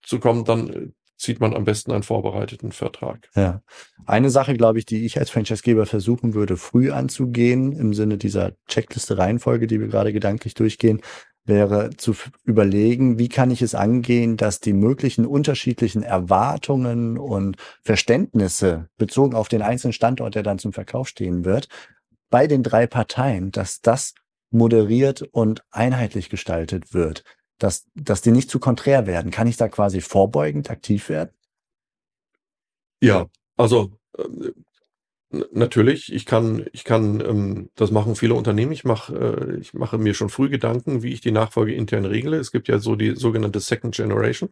zu 0.02 0.20
kommen, 0.20 0.44
dann 0.44 0.68
äh, 0.68 0.88
zieht 1.16 1.40
man 1.40 1.54
am 1.54 1.64
besten 1.64 1.92
einen 1.92 2.02
vorbereiteten 2.02 2.72
Vertrag. 2.72 3.28
Ja. 3.35 3.62
Eine 4.06 4.30
Sache, 4.30 4.54
glaube 4.54 4.78
ich, 4.78 4.87
die 4.87 5.04
ich 5.04 5.18
als 5.18 5.30
Franchisegeber 5.30 5.85
versuchen 5.85 6.33
würde, 6.35 6.56
früh 6.56 6.92
anzugehen, 6.92 7.72
im 7.72 7.92
Sinne 7.92 8.16
dieser 8.16 8.52
Checkliste 8.68 9.18
Reihenfolge, 9.18 9.66
die 9.66 9.80
wir 9.80 9.88
gerade 9.88 10.12
gedanklich 10.12 10.54
durchgehen, 10.54 11.02
wäre 11.44 11.90
zu 11.96 12.14
überlegen, 12.44 13.18
wie 13.18 13.29
kann 13.29 13.50
ich 13.50 13.62
es 13.62 13.74
angehen, 13.74 14.37
dass 14.37 14.61
die 14.61 14.72
möglichen 14.72 15.26
unterschiedlichen 15.26 16.03
Erwartungen 16.03 17.18
und 17.18 17.57
Verständnisse 17.83 18.88
bezogen 18.96 19.35
auf 19.35 19.48
den 19.48 19.62
einzelnen 19.62 19.92
Standort, 19.92 20.35
der 20.35 20.42
dann 20.42 20.59
zum 20.59 20.72
Verkauf 20.72 21.09
stehen 21.09 21.44
wird, 21.44 21.68
bei 22.31 22.46
den 22.46 22.62
drei 22.62 22.87
Parteien, 22.87 23.50
dass 23.50 23.81
das 23.81 24.14
moderiert 24.50 25.22
und 25.22 25.64
einheitlich 25.70 26.29
gestaltet 26.29 26.92
wird, 26.94 27.24
dass, 27.59 27.87
dass 27.94 28.22
die 28.22 28.33
nicht 28.33 28.50
zu 28.50 28.59
konträr 28.59 29.07
werden. 29.07 29.31
Kann 29.31 29.46
ich 29.46 29.57
da 29.57 29.68
quasi 29.68 30.00
vorbeugend 30.00 30.70
aktiv 30.70 31.09
werden? 31.09 31.31
Ja, 33.00 33.26
also 33.57 33.92
äh, 34.18 34.22
Natürlich, 35.30 36.12
ich 36.12 36.26
kann, 36.26 36.66
ich 36.72 36.82
kann, 36.82 37.20
ähm, 37.20 37.70
das 37.76 37.92
machen 37.92 38.16
viele 38.16 38.34
Unternehmen. 38.34 38.72
Ich 38.72 38.84
mache, 38.84 39.14
äh, 39.14 39.60
ich 39.60 39.74
mache 39.74 39.96
mir 39.96 40.12
schon 40.14 40.28
früh 40.28 40.48
Gedanken, 40.48 41.04
wie 41.04 41.12
ich 41.12 41.20
die 41.20 41.30
Nachfolge 41.30 41.72
intern 41.72 42.04
regle. 42.04 42.36
Es 42.36 42.50
gibt 42.50 42.66
ja 42.66 42.78
so 42.78 42.96
die 42.96 43.14
sogenannte 43.14 43.60
Second 43.60 43.94
Generation 43.94 44.50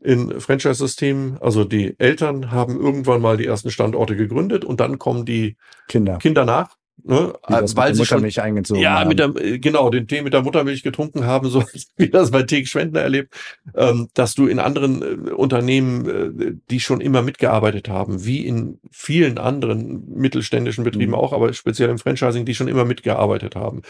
in 0.00 0.40
Franchise-Systemen. 0.40 1.38
Also 1.38 1.64
die 1.64 1.98
Eltern 1.98 2.52
haben 2.52 2.80
irgendwann 2.80 3.20
mal 3.20 3.36
die 3.36 3.46
ersten 3.46 3.70
Standorte 3.70 4.14
gegründet 4.14 4.64
und 4.64 4.78
dann 4.78 5.00
kommen 5.00 5.24
die 5.24 5.56
Kinder, 5.88 6.18
Kinder 6.18 6.44
nach 6.44 6.76
Ne? 7.04 7.34
Wie 7.46 7.52
das 7.52 7.76
weil 7.76 7.94
Muttermilch 7.94 8.34
schon, 8.34 8.44
eingezogen 8.44 8.82
ja, 8.82 9.00
haben. 9.00 9.08
mit 9.08 9.18
der, 9.18 9.28
äh, 9.36 9.58
genau, 9.58 9.90
den 9.90 10.08
Tee 10.08 10.22
mit 10.22 10.32
der 10.32 10.42
Muttermilch 10.42 10.82
getrunken 10.82 11.24
haben, 11.24 11.48
so 11.50 11.62
wie 11.96 12.08
das 12.08 12.30
bei 12.30 12.42
Tee 12.42 12.66
Schwendner 12.66 13.00
erlebt, 13.00 13.34
ähm, 13.74 14.08
dass 14.14 14.34
du 14.34 14.46
in 14.46 14.58
anderen 14.58 15.02
äh, 15.02 15.30
Unternehmen, 15.30 16.08
äh, 16.40 16.54
die 16.70 16.80
schon 16.80 17.00
immer 17.00 17.22
mitgearbeitet 17.22 17.88
haben, 17.88 18.24
wie 18.24 18.46
in 18.46 18.80
vielen 18.90 19.38
anderen 19.38 20.04
mittelständischen 20.14 20.84
Betrieben 20.84 21.12
mhm. 21.12 21.18
auch, 21.18 21.32
aber 21.32 21.52
speziell 21.52 21.90
im 21.90 21.98
Franchising, 21.98 22.44
die 22.44 22.54
schon 22.54 22.68
immer 22.68 22.84
mitgearbeitet 22.84 23.56
haben, 23.56 23.82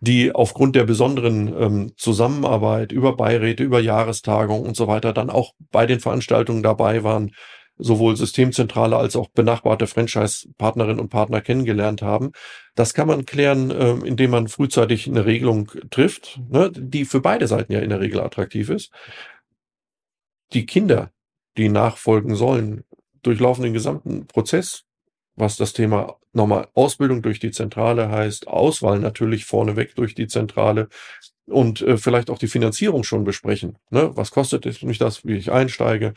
die 0.00 0.32
aufgrund 0.32 0.76
der 0.76 0.84
besonderen 0.84 1.54
ähm, 1.58 1.92
Zusammenarbeit 1.96 2.92
über 2.92 3.16
Beiräte, 3.16 3.64
über 3.64 3.80
Jahrestagungen 3.80 4.66
und 4.66 4.76
so 4.76 4.86
weiter 4.86 5.12
dann 5.12 5.30
auch 5.30 5.54
bei 5.72 5.86
den 5.86 6.00
Veranstaltungen 6.00 6.62
dabei 6.62 7.02
waren, 7.04 7.32
sowohl 7.80 8.16
Systemzentrale 8.16 8.96
als 8.96 9.16
auch 9.16 9.28
benachbarte 9.28 9.86
Franchise-Partnerinnen 9.86 11.00
und 11.00 11.08
Partner 11.08 11.40
kennengelernt 11.40 12.02
haben. 12.02 12.32
Das 12.74 12.94
kann 12.94 13.08
man 13.08 13.26
klären, 13.26 13.70
äh, 13.70 13.92
indem 14.06 14.30
man 14.30 14.48
frühzeitig 14.48 15.06
eine 15.08 15.26
Regelung 15.26 15.70
trifft, 15.90 16.40
ne, 16.48 16.70
die 16.72 17.04
für 17.04 17.20
beide 17.20 17.48
Seiten 17.48 17.72
ja 17.72 17.80
in 17.80 17.90
der 17.90 18.00
Regel 18.00 18.20
attraktiv 18.20 18.70
ist. 18.70 18.92
Die 20.52 20.66
Kinder, 20.66 21.10
die 21.56 21.68
nachfolgen 21.68 22.34
sollen, 22.34 22.84
durchlaufen 23.22 23.64
den 23.64 23.74
gesamten 23.74 24.26
Prozess, 24.26 24.84
was 25.36 25.56
das 25.56 25.72
Thema 25.72 26.16
nochmal 26.32 26.68
Ausbildung 26.74 27.22
durch 27.22 27.40
die 27.40 27.50
Zentrale 27.50 28.08
heißt, 28.10 28.46
Auswahl 28.46 29.00
natürlich 29.00 29.44
vorneweg 29.44 29.94
durch 29.94 30.14
die 30.14 30.28
Zentrale, 30.28 30.88
und 31.50 31.82
äh, 31.82 31.96
vielleicht 31.96 32.30
auch 32.30 32.38
die 32.38 32.48
Finanzierung 32.48 33.04
schon 33.04 33.24
besprechen. 33.24 33.78
Ne? 33.90 34.10
Was 34.14 34.30
kostet 34.30 34.66
es 34.66 34.82
mich 34.82 34.98
das, 34.98 35.24
wie 35.24 35.36
ich 35.36 35.52
einsteige? 35.52 36.14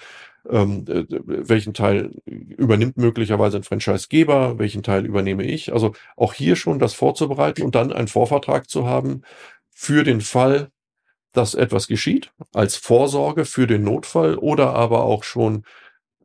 Ähm, 0.50 0.86
äh, 0.88 1.06
welchen 1.10 1.74
Teil 1.74 2.12
übernimmt 2.26 2.98
möglicherweise 2.98 3.58
ein 3.58 3.64
Franchisegeber? 3.64 4.60
Welchen 4.60 4.84
Teil 4.84 5.06
übernehme 5.06 5.44
ich? 5.44 5.74
Also 5.74 5.94
auch 6.16 6.34
hier 6.34 6.56
schon 6.56 6.80
das 6.80 6.94
vorzubereiten 6.94 7.64
und 7.64 7.76
dann 7.76 7.92
einen 7.92 8.08
Vorvertrag 8.08 8.70
zu 8.70 8.88
haben 8.88 9.22
für 9.72 10.04
den 10.04 10.22
Fall, 10.22 10.70
dass 11.32 11.56
etwas 11.56 11.88
geschieht, 11.88 12.32
als 12.54 12.76
Vorsorge 12.76 13.46
für 13.46 13.68
den 13.68 13.84
Notfall 13.84 14.36
oder 14.36 14.76
aber 14.76 15.04
auch 15.04 15.24
schon 15.24 15.64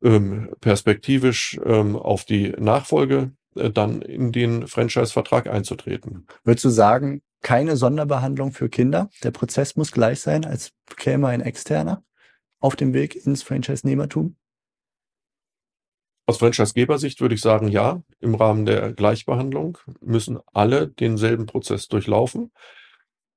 ähm, 0.03 0.51
perspektivisch 0.61 1.59
ähm, 1.65 1.97
auf 1.97 2.25
die 2.25 2.51
Nachfolge 2.59 3.33
äh, 3.57 3.71
dann 3.71 4.03
in 4.03 4.33
den 4.33 4.67
Franchise-Vertrag 4.69 5.49
einzutreten. 5.49 6.27
Würdest 6.45 6.65
du 6.65 6.69
sagen, 6.69 7.23
keine 7.41 7.77
Sonderbehandlung 7.77 8.53
für 8.53 8.69
Kinder. 8.69 9.11
Der 9.23 9.31
Prozess 9.31 9.77
muss 9.77 9.93
gleich 9.93 10.21
sein, 10.21 10.45
als 10.45 10.73
käme 10.97 11.29
ein 11.29 11.41
Externer 11.41 12.05
auf 12.61 12.77
dem 12.77 12.93
Weg 12.93 13.15
ins 13.15 13.43
Franchise-Nehmertum. 13.43 14.37
Aus 16.27 16.39
Franchise-Gebersicht 16.39 17.21
würde 17.21 17.35
ich 17.35 17.41
sagen, 17.41 17.69
ja. 17.69 18.03
Im 18.21 18.35
Rahmen 18.35 18.67
der 18.67 18.93
Gleichbehandlung 18.93 19.79
müssen 20.01 20.39
alle 20.53 20.89
denselben 20.89 21.47
Prozess 21.47 21.89
durchlaufen. 21.89 22.53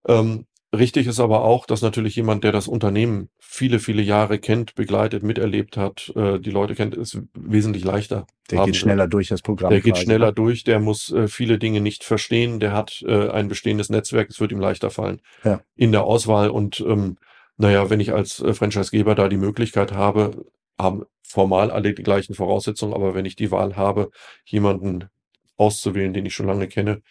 Ähm, 0.08 0.48
Richtig 0.74 1.06
ist 1.08 1.20
aber 1.20 1.44
auch, 1.44 1.66
dass 1.66 1.82
natürlich 1.82 2.16
jemand, 2.16 2.46
der 2.46 2.54
das 2.54 2.70
Unternehmen 2.70 3.30
viele, 3.40 3.80
viele 3.80 4.02
Jahre 4.02 4.40
kennt, 4.40 4.74
begleitet, 4.76 5.22
miterlebt 5.22 5.76
hat, 5.76 6.14
äh, 6.16 6.40
die 6.40 6.50
Leute 6.50 6.76
kennt, 6.76 6.96
ist 6.96 7.20
wesentlich 7.34 7.84
leichter. 7.84 8.26
Der 8.50 8.60
haben. 8.60 8.68
geht 8.68 8.78
schneller 8.78 9.08
durch 9.08 9.28
das 9.28 9.42
Programm. 9.42 9.70
Der 9.70 9.82
geht 9.82 9.98
schneller 9.98 10.28
ne? 10.28 10.34
durch, 10.34 10.64
der 10.64 10.80
muss 10.80 11.12
äh, 11.12 11.28
viele 11.28 11.60
Dinge 11.60 11.82
nicht 11.82 12.06
verstehen, 12.06 12.62
der 12.62 12.72
hat 12.72 13.04
äh, 13.06 13.30
ein 13.30 13.50
bestehendes 13.50 13.90
Netzwerk, 13.90 14.30
es 14.30 14.40
wird 14.40 14.54
ihm 14.54 14.62
leichter 14.62 14.92
fallen 14.92 15.22
ja. 15.44 15.60
in 15.76 15.92
der 15.92 16.06
Auswahl. 16.06 16.50
Und 16.50 16.80
ähm, 16.80 17.18
naja, 17.58 17.90
wenn 17.90 18.00
ich 18.00 18.14
als 18.14 18.40
äh, 18.40 18.54
Franchisegeber 18.54 19.14
da 19.14 19.28
die 19.28 19.38
Möglichkeit 19.38 19.92
habe, 19.92 20.46
haben 20.80 21.04
formal 21.22 21.70
alle 21.70 21.94
die 21.94 22.04
gleichen 22.04 22.34
Voraussetzungen, 22.34 22.94
aber 22.94 23.14
wenn 23.14 23.26
ich 23.26 23.36
die 23.36 23.52
Wahl 23.52 23.76
habe, 23.76 24.10
jemanden 24.46 25.10
auszuwählen, 25.58 26.14
den 26.14 26.26
ich 26.26 26.34
schon 26.34 26.48
lange 26.48 26.68
kenne, 26.68 27.02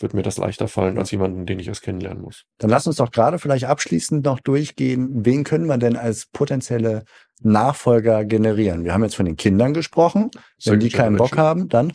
wird 0.00 0.14
mir 0.14 0.22
das 0.22 0.38
leichter 0.38 0.68
fallen 0.68 0.98
als 0.98 1.10
jemanden, 1.10 1.46
den 1.46 1.58
ich 1.58 1.68
erst 1.68 1.82
kennenlernen 1.82 2.22
muss. 2.22 2.44
Dann 2.58 2.70
lass 2.70 2.86
uns 2.86 2.96
doch 2.96 3.10
gerade 3.10 3.38
vielleicht 3.38 3.64
abschließend 3.64 4.24
noch 4.24 4.40
durchgehen, 4.40 5.24
wen 5.24 5.44
können 5.44 5.66
wir 5.66 5.78
denn 5.78 5.96
als 5.96 6.26
potenzielle 6.26 7.04
Nachfolger 7.40 8.24
generieren? 8.24 8.84
Wir 8.84 8.94
haben 8.94 9.02
jetzt 9.02 9.16
von 9.16 9.26
den 9.26 9.36
Kindern 9.36 9.74
gesprochen. 9.74 10.30
Wenn 10.32 10.40
Second 10.58 10.82
die 10.82 10.90
keinen 10.90 11.16
Bock 11.16 11.36
haben, 11.36 11.68
dann? 11.68 11.92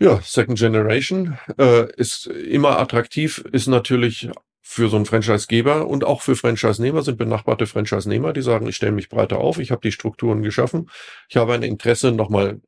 Ja, 0.00 0.20
Second 0.22 0.58
Generation 0.58 1.38
äh, 1.58 1.90
ist 1.96 2.26
immer 2.26 2.78
attraktiv, 2.78 3.44
ist 3.50 3.66
natürlich 3.66 4.30
für 4.62 4.88
so 4.88 4.96
einen 4.96 5.06
Franchisegeber 5.06 5.88
und 5.88 6.04
auch 6.04 6.20
für 6.20 6.36
Franchise-Nehmer 6.36 7.02
sind 7.02 7.16
benachbarte 7.16 7.66
Franchise-Nehmer, 7.66 8.32
die 8.34 8.42
sagen, 8.42 8.66
ich 8.68 8.76
stelle 8.76 8.92
mich 8.92 9.08
breiter 9.08 9.38
auf, 9.38 9.58
ich 9.58 9.70
habe 9.70 9.80
die 9.80 9.92
Strukturen 9.92 10.42
geschaffen, 10.42 10.90
ich 11.28 11.36
habe 11.36 11.54
ein 11.54 11.62
Interesse, 11.62 12.12
nochmal 12.12 12.60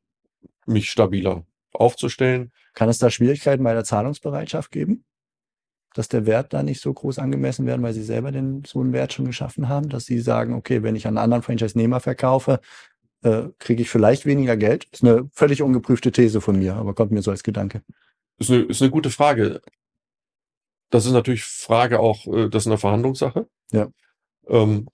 mich 0.65 0.89
stabiler 0.89 1.45
aufzustellen. 1.73 2.51
Kann 2.73 2.89
es 2.89 2.99
da 2.99 3.09
Schwierigkeiten 3.09 3.63
bei 3.63 3.73
der 3.73 3.83
Zahlungsbereitschaft 3.83 4.71
geben? 4.71 5.05
Dass 5.93 6.07
der 6.07 6.25
Wert 6.25 6.53
da 6.53 6.63
nicht 6.63 6.81
so 6.81 6.93
groß 6.93 7.19
angemessen 7.19 7.65
werden, 7.65 7.81
weil 7.81 7.93
sie 7.93 8.03
selber 8.03 8.31
den, 8.31 8.63
so 8.65 8.79
einen 8.79 8.93
Wert 8.93 9.13
schon 9.13 9.25
geschaffen 9.25 9.67
haben, 9.67 9.89
dass 9.89 10.05
sie 10.05 10.19
sagen, 10.19 10.53
okay, 10.53 10.83
wenn 10.83 10.95
ich 10.95 11.07
an 11.07 11.17
einen 11.17 11.23
anderen 11.23 11.43
Franchise-Nehmer 11.43 11.99
verkaufe, 11.99 12.61
äh, 13.23 13.43
kriege 13.59 13.81
ich 13.81 13.89
vielleicht 13.89 14.25
weniger 14.25 14.57
Geld? 14.57 14.85
Ist 14.91 15.03
eine 15.03 15.29
völlig 15.33 15.61
ungeprüfte 15.61 16.11
These 16.11 16.41
von 16.41 16.57
mir, 16.57 16.75
aber 16.75 16.93
kommt 16.93 17.11
mir 17.11 17.21
so 17.21 17.31
als 17.31 17.43
Gedanke. 17.43 17.83
Ist 18.37 18.49
eine, 18.49 18.61
ist 18.61 18.81
eine 18.81 18.91
gute 18.91 19.09
Frage. 19.09 19.61
Das 20.89 21.05
ist 21.05 21.11
natürlich 21.11 21.43
Frage 21.43 21.99
auch, 21.99 22.25
äh, 22.27 22.49
das 22.49 22.63
ist 22.63 22.67
eine 22.67 22.77
Verhandlungssache. 22.77 23.47
Ja. 23.71 23.89
Ähm, 24.47 24.87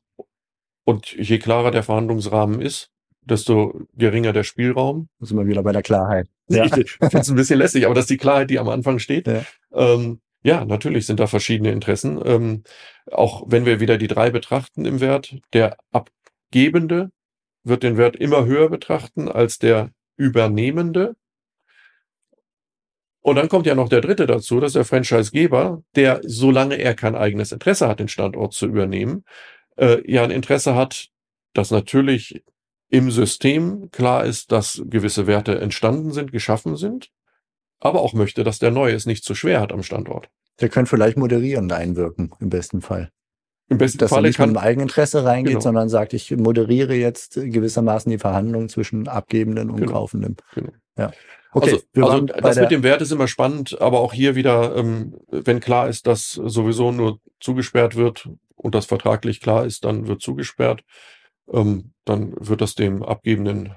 und 0.84 1.14
je 1.14 1.40
klarer 1.40 1.72
der 1.72 1.84
Verhandlungsrahmen 1.84 2.62
ist, 2.62 2.92
desto 3.30 3.82
geringer 3.96 4.34
der 4.34 4.44
Spielraum. 4.44 5.10
Da 5.20 5.26
sind 5.26 5.38
wir 5.38 5.48
wieder 5.48 5.64
bei 5.64 5.72
der 5.72 5.84
Klarheit. 5.84 6.28
Ja. 6.48 6.66
Ich 6.66 6.72
finde 6.74 7.20
es 7.20 7.30
ein 7.30 7.36
bisschen 7.36 7.60
lässig, 7.60 7.86
aber 7.86 7.96
das 7.96 8.04
ist 8.04 8.10
die 8.10 8.18
Klarheit, 8.18 8.50
die 8.50 8.60
am 8.60 8.70
Anfang 8.70 9.00
steht. 9.00 9.28
Ja, 9.28 9.44
ähm, 9.74 10.20
ja 10.44 10.66
natürlich 10.66 11.06
sind 11.06 11.20
da 11.20 11.28
verschiedene 11.28 11.72
Interessen. 11.72 12.20
Ähm, 12.26 12.64
auch 13.12 13.44
wenn 13.48 13.66
wir 13.66 13.80
wieder 13.80 13.98
die 13.98 14.08
drei 14.08 14.30
betrachten 14.30 14.86
im 14.86 15.00
Wert, 15.00 15.36
der 15.54 15.78
Abgebende 15.92 17.12
wird 17.64 17.84
den 17.84 17.98
Wert 17.98 18.16
immer 18.16 18.46
höher 18.46 18.70
betrachten 18.70 19.30
als 19.30 19.60
der 19.60 19.92
Übernehmende. 20.16 21.16
Und 23.22 23.36
dann 23.36 23.50
kommt 23.50 23.66
ja 23.66 23.76
noch 23.76 23.90
der 23.90 24.00
dritte 24.00 24.26
dazu, 24.26 24.62
dass 24.62 24.74
der 24.74 24.86
Franchisegeber, 24.86 25.84
der, 25.96 26.22
solange 26.24 26.76
er 26.76 26.96
kein 26.96 27.16
eigenes 27.16 27.52
Interesse 27.52 27.90
hat, 27.90 28.00
den 28.00 28.08
Standort 28.08 28.54
zu 28.54 28.68
übernehmen, 28.68 29.26
äh, 29.76 30.02
ja 30.10 30.24
ein 30.24 30.32
Interesse 30.32 30.76
hat, 30.76 31.10
dass 31.54 31.72
natürlich 31.72 32.42
im 32.90 33.12
System 33.12 33.90
klar 33.92 34.26
ist, 34.26 34.52
dass 34.52 34.82
gewisse 34.86 35.28
Werte 35.28 35.60
entstanden 35.60 36.12
sind, 36.12 36.32
geschaffen 36.32 36.76
sind, 36.78 37.10
aber 37.80 38.02
auch 38.02 38.14
möchte, 38.14 38.44
dass 38.44 38.60
der 38.60 38.72
neue 38.72 38.96
es 38.96 39.06
nicht 39.06 39.24
zu 39.24 39.36
schwer 39.36 39.60
hat 39.60 39.72
am 39.72 39.84
Standort. 39.84 40.30
Der 40.60 40.70
könnte 40.70 40.90
vielleicht 40.90 41.18
moderierend 41.18 41.72
einwirken, 41.72 42.32
im 42.40 42.50
besten 42.50 42.82
Fall. 42.82 43.12
Im 43.70 43.78
besten 43.78 43.98
dass 43.98 44.12
Fall 44.12 44.24
er 44.24 44.30
nicht 44.30 44.38
kann, 44.38 44.50
mit 44.50 44.58
dem 44.58 44.64
Eigeninteresse 44.64 45.26
reingeht, 45.26 45.54
genau. 45.54 45.62
sondern 45.62 45.90
sagt, 45.90 46.14
ich 46.14 46.32
moderiere 46.32 46.96
jetzt 46.96 47.34
gewissermaßen 47.36 48.10
die 48.10 48.18
Verhandlungen 48.18 48.70
zwischen 48.70 49.08
Abgebenden 49.08 49.70
und 49.70 49.82
genau. 49.82 49.92
Kaufenden. 49.92 50.38
Genau. 50.56 50.72
Ja. 50.98 51.12
Okay, 51.52 51.80
also, 51.96 52.08
also 52.12 52.26
das 52.26 52.60
mit 52.60 52.72
dem 52.72 52.84
Wert 52.84 53.02
ist 53.02 53.12
immer 53.12 53.28
spannend, 53.28 53.80
aber 53.82 54.00
auch 54.00 54.14
hier 54.14 54.36
wieder, 54.36 54.76
ähm, 54.76 55.16
wenn 55.30 55.60
klar 55.60 55.90
ist, 55.90 56.08
dass 56.08 56.32
sowieso 56.32 56.92
nur 56.92 57.20
zugesperrt 57.40 57.96
wird 57.96 58.30
und 58.56 58.76
das 58.76 58.86
vertraglich 58.86 59.42
klar 59.42 59.66
ist, 59.66 59.84
dann 59.84 60.08
wird 60.08 60.22
zugesperrt 60.22 60.84
ähm, 61.52 61.94
dann 62.06 62.34
wird 62.38 62.62
das 62.62 62.76
dem 62.76 63.04
Abgebenden 63.04 63.76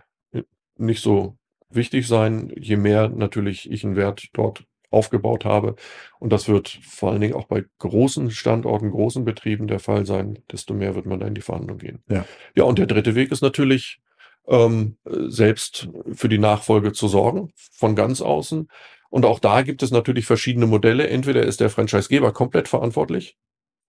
nicht 0.76 1.02
so 1.02 1.37
wichtig 1.68 2.09
sein, 2.09 2.52
je 2.56 2.76
mehr 2.76 3.09
natürlich 3.09 3.70
ich 3.70 3.85
einen 3.85 3.96
Wert 3.96 4.28
dort 4.33 4.64
aufgebaut 4.90 5.44
habe. 5.44 5.76
Und 6.18 6.33
das 6.33 6.48
wird 6.48 6.68
vor 6.68 7.12
allen 7.12 7.20
Dingen 7.20 7.35
auch 7.35 7.46
bei 7.46 7.64
großen 7.78 8.30
Standorten, 8.30 8.90
großen 8.90 9.24
Betrieben 9.24 9.68
der 9.68 9.78
Fall 9.78 10.04
sein, 10.04 10.40
desto 10.50 10.74
mehr 10.74 10.94
wird 10.96 11.06
man 11.06 11.20
da 11.20 11.26
in 11.26 11.35
die 11.35 11.40
Verhandlung 11.40 11.78
gehen. 11.78 12.02
Ja, 12.09 12.24
ja 12.56 12.64
und 12.64 12.78
der 12.78 12.87
dritte 12.87 13.14
Weg 13.14 13.30
ist 13.30 13.42
natürlich, 13.42 14.00
ähm, 14.48 14.96
selbst 15.04 15.88
für 16.12 16.28
die 16.28 16.38
Nachfolge 16.38 16.92
zu 16.92 17.06
sorgen, 17.06 17.52
von 17.54 17.94
ganz 17.94 18.20
außen. 18.20 18.68
Und 19.11 19.24
auch 19.24 19.38
da 19.38 19.62
gibt 19.62 19.83
es 19.83 19.90
natürlich 19.92 20.26
verschiedene 20.26 20.66
Modelle. 20.66 21.09
Entweder 21.09 21.42
ist 21.42 21.61
der 21.61 21.70
Franchisegeber 21.70 22.33
komplett 22.33 22.66
verantwortlich, 22.66 23.37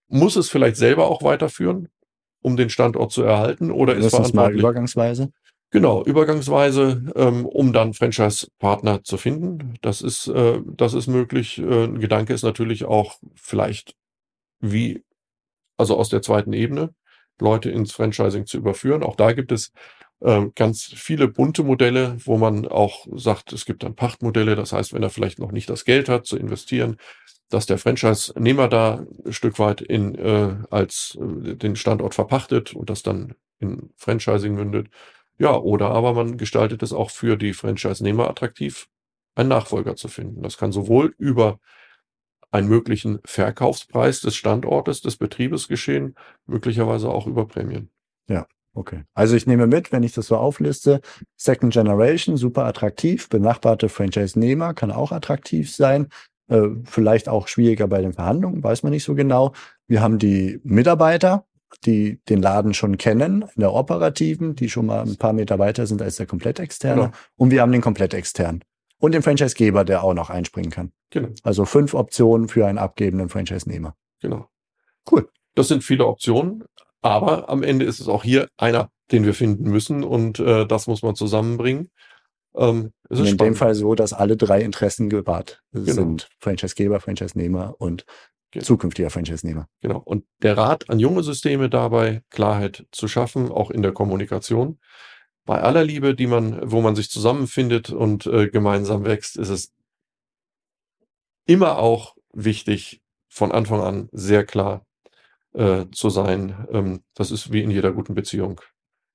muss 0.07 0.35
es 0.35 0.49
vielleicht 0.49 0.75
selber 0.75 1.07
auch 1.07 1.23
weiterführen, 1.23 1.87
um 2.41 2.57
den 2.57 2.69
Standort 2.69 3.11
zu 3.11 3.23
erhalten 3.23 3.71
oder 3.71 3.95
ist 3.95 4.09
verantwortlich. 4.09 4.33
Mal 4.33 4.59
übergangsweise? 4.59 5.31
Genau, 5.73 6.03
übergangsweise, 6.03 7.13
ähm, 7.15 7.45
um 7.45 7.71
dann 7.71 7.93
Franchise-Partner 7.93 9.03
zu 9.05 9.17
finden. 9.17 9.75
Das 9.81 10.01
ist, 10.01 10.27
äh, 10.27 10.59
das 10.65 10.93
ist 10.93 11.07
möglich. 11.07 11.59
Äh, 11.59 11.85
ein 11.85 11.99
Gedanke 11.99 12.33
ist 12.33 12.43
natürlich 12.43 12.83
auch 12.83 13.15
vielleicht 13.35 13.95
wie, 14.59 15.03
also 15.77 15.97
aus 15.97 16.09
der 16.09 16.21
zweiten 16.21 16.51
Ebene, 16.51 16.93
Leute 17.39 17.71
ins 17.71 17.93
Franchising 17.93 18.45
zu 18.45 18.57
überführen. 18.57 19.01
Auch 19.01 19.15
da 19.15 19.31
gibt 19.31 19.53
es 19.53 19.71
äh, 20.19 20.47
ganz 20.55 20.83
viele 20.83 21.29
bunte 21.29 21.63
Modelle, 21.63 22.17
wo 22.25 22.37
man 22.37 22.67
auch 22.67 23.07
sagt, 23.15 23.53
es 23.53 23.65
gibt 23.65 23.83
dann 23.83 23.95
Pachtmodelle. 23.95 24.57
Das 24.57 24.73
heißt, 24.73 24.93
wenn 24.93 25.03
er 25.03 25.09
vielleicht 25.09 25.39
noch 25.39 25.53
nicht 25.53 25.69
das 25.69 25.85
Geld 25.85 26.09
hat 26.09 26.25
zu 26.25 26.37
investieren, 26.37 26.97
dass 27.53 27.65
der 27.65 27.77
Franchise-Nehmer 27.77 28.67
da 28.67 29.05
ein 29.25 29.33
Stück 29.33 29.59
weit 29.59 29.81
in, 29.81 30.15
äh, 30.15 30.55
als 30.69 31.17
äh, 31.21 31.55
den 31.55 31.75
Standort 31.75 32.15
verpachtet 32.15 32.73
und 32.73 32.89
das 32.89 33.03
dann 33.03 33.35
in 33.59 33.91
Franchising 33.95 34.55
mündet. 34.55 34.89
Ja, 35.37 35.55
oder 35.55 35.89
aber 35.89 36.13
man 36.13 36.37
gestaltet 36.37 36.81
es 36.83 36.93
auch 36.93 37.11
für 37.11 37.37
die 37.37 37.53
Franchise-Nehmer 37.53 38.29
attraktiv, 38.29 38.87
einen 39.35 39.49
Nachfolger 39.49 39.95
zu 39.95 40.07
finden. 40.07 40.41
Das 40.41 40.57
kann 40.57 40.71
sowohl 40.71 41.13
über 41.17 41.59
einen 42.51 42.67
möglichen 42.67 43.19
Verkaufspreis 43.25 44.21
des 44.21 44.35
Standortes, 44.35 45.01
des 45.01 45.17
Betriebes 45.17 45.67
geschehen, 45.67 46.15
möglicherweise 46.45 47.09
auch 47.09 47.27
über 47.27 47.47
Prämien. 47.47 47.89
Ja, 48.27 48.45
okay. 48.73 49.03
Also 49.13 49.35
ich 49.35 49.47
nehme 49.47 49.67
mit, 49.67 49.91
wenn 49.91 50.03
ich 50.03 50.13
das 50.13 50.27
so 50.27 50.35
aufliste, 50.35 51.01
Second 51.37 51.73
Generation, 51.73 52.35
super 52.37 52.65
attraktiv, 52.65 53.29
benachbarte 53.29 53.89
Franchise-Nehmer 53.89 54.73
kann 54.73 54.91
auch 54.91 55.11
attraktiv 55.11 55.73
sein, 55.73 56.09
äh, 56.51 56.69
vielleicht 56.83 57.29
auch 57.29 57.47
schwieriger 57.47 57.87
bei 57.87 58.01
den 58.01 58.11
Verhandlungen, 58.11 58.61
weiß 58.61 58.83
man 58.83 58.91
nicht 58.91 59.05
so 59.05 59.15
genau. 59.15 59.53
Wir 59.87 60.01
haben 60.01 60.19
die 60.19 60.59
Mitarbeiter, 60.63 61.45
die 61.85 62.19
den 62.27 62.41
Laden 62.41 62.73
schon 62.73 62.97
kennen, 62.97 63.45
in 63.55 63.61
der 63.61 63.73
operativen, 63.73 64.55
die 64.55 64.69
schon 64.69 64.85
mal 64.85 65.03
ein 65.03 65.15
paar 65.15 65.31
Meter 65.31 65.59
weiter 65.59 65.87
sind 65.87 66.01
als 66.01 66.17
der 66.17 66.25
komplett 66.25 66.59
externe. 66.59 67.03
Genau. 67.03 67.13
Und 67.37 67.51
wir 67.51 67.61
haben 67.61 67.71
den 67.71 67.81
komplett 67.81 68.13
externen. 68.13 68.63
Und 68.99 69.13
den 69.13 69.23
Franchisegeber, 69.23 69.85
der 69.85 70.03
auch 70.03 70.13
noch 70.13 70.29
einspringen 70.29 70.71
kann. 70.71 70.91
Genau. 71.09 71.29
Also 71.43 71.63
fünf 71.63 71.93
Optionen 71.93 72.49
für 72.49 72.67
einen 72.67 72.77
abgebenden 72.77 73.29
Franchise-Nehmer. 73.29 73.95
Genau. 74.19 74.47
Cool. 75.09 75.29
Das 75.55 75.69
sind 75.69 75.83
viele 75.83 76.05
Optionen, 76.05 76.65
aber 77.01 77.49
am 77.49 77.63
Ende 77.63 77.85
ist 77.85 78.01
es 78.01 78.09
auch 78.09 78.23
hier 78.23 78.49
einer, 78.57 78.89
den 79.11 79.25
wir 79.25 79.33
finden 79.33 79.69
müssen 79.69 80.03
und 80.03 80.39
äh, 80.39 80.67
das 80.67 80.87
muss 80.87 81.01
man 81.01 81.15
zusammenbringen. 81.15 81.89
Ähm, 82.55 82.91
in 83.09 83.17
spannend. 83.17 83.41
dem 83.41 83.55
Fall 83.55 83.75
so, 83.75 83.95
dass 83.95 84.13
alle 84.13 84.37
drei 84.37 84.61
Interessen 84.61 85.09
gewahrt 85.09 85.61
genau. 85.71 85.93
sind. 85.93 86.29
Franchisegeber, 86.39 86.99
Franchise-Nehmer 86.99 87.75
und 87.77 88.05
genau. 88.51 88.65
zukünftiger 88.65 89.09
Franchise-Nehmer. 89.09 89.67
Genau. 89.81 89.99
Und 89.99 90.25
der 90.41 90.57
Rat 90.57 90.89
an 90.89 90.99
junge 90.99 91.23
Systeme 91.23 91.69
dabei, 91.69 92.23
Klarheit 92.29 92.85
zu 92.91 93.07
schaffen, 93.07 93.49
auch 93.51 93.71
in 93.71 93.81
der 93.81 93.93
Kommunikation 93.93 94.79
bei 95.45 95.61
aller 95.61 95.83
Liebe, 95.83 96.15
die 96.15 96.27
man, 96.27 96.59
wo 96.71 96.81
man 96.81 96.95
sich 96.95 97.09
zusammenfindet 97.09 97.89
und 97.89 98.25
äh, 98.25 98.47
gemeinsam 98.49 99.05
wächst, 99.05 99.37
ist 99.37 99.49
es 99.49 99.73
immer 101.45 101.77
auch 101.77 102.15
wichtig, 102.31 103.01
von 103.27 103.51
Anfang 103.51 103.81
an 103.81 104.09
sehr 104.11 104.45
klar 104.45 104.85
äh, 105.53 105.85
zu 105.91 106.09
sein. 106.09 106.67
Ähm, 106.71 107.03
das 107.15 107.31
ist 107.31 107.51
wie 107.51 107.63
in 107.63 107.71
jeder 107.71 107.91
guten 107.91 108.13
Beziehung. 108.13 108.61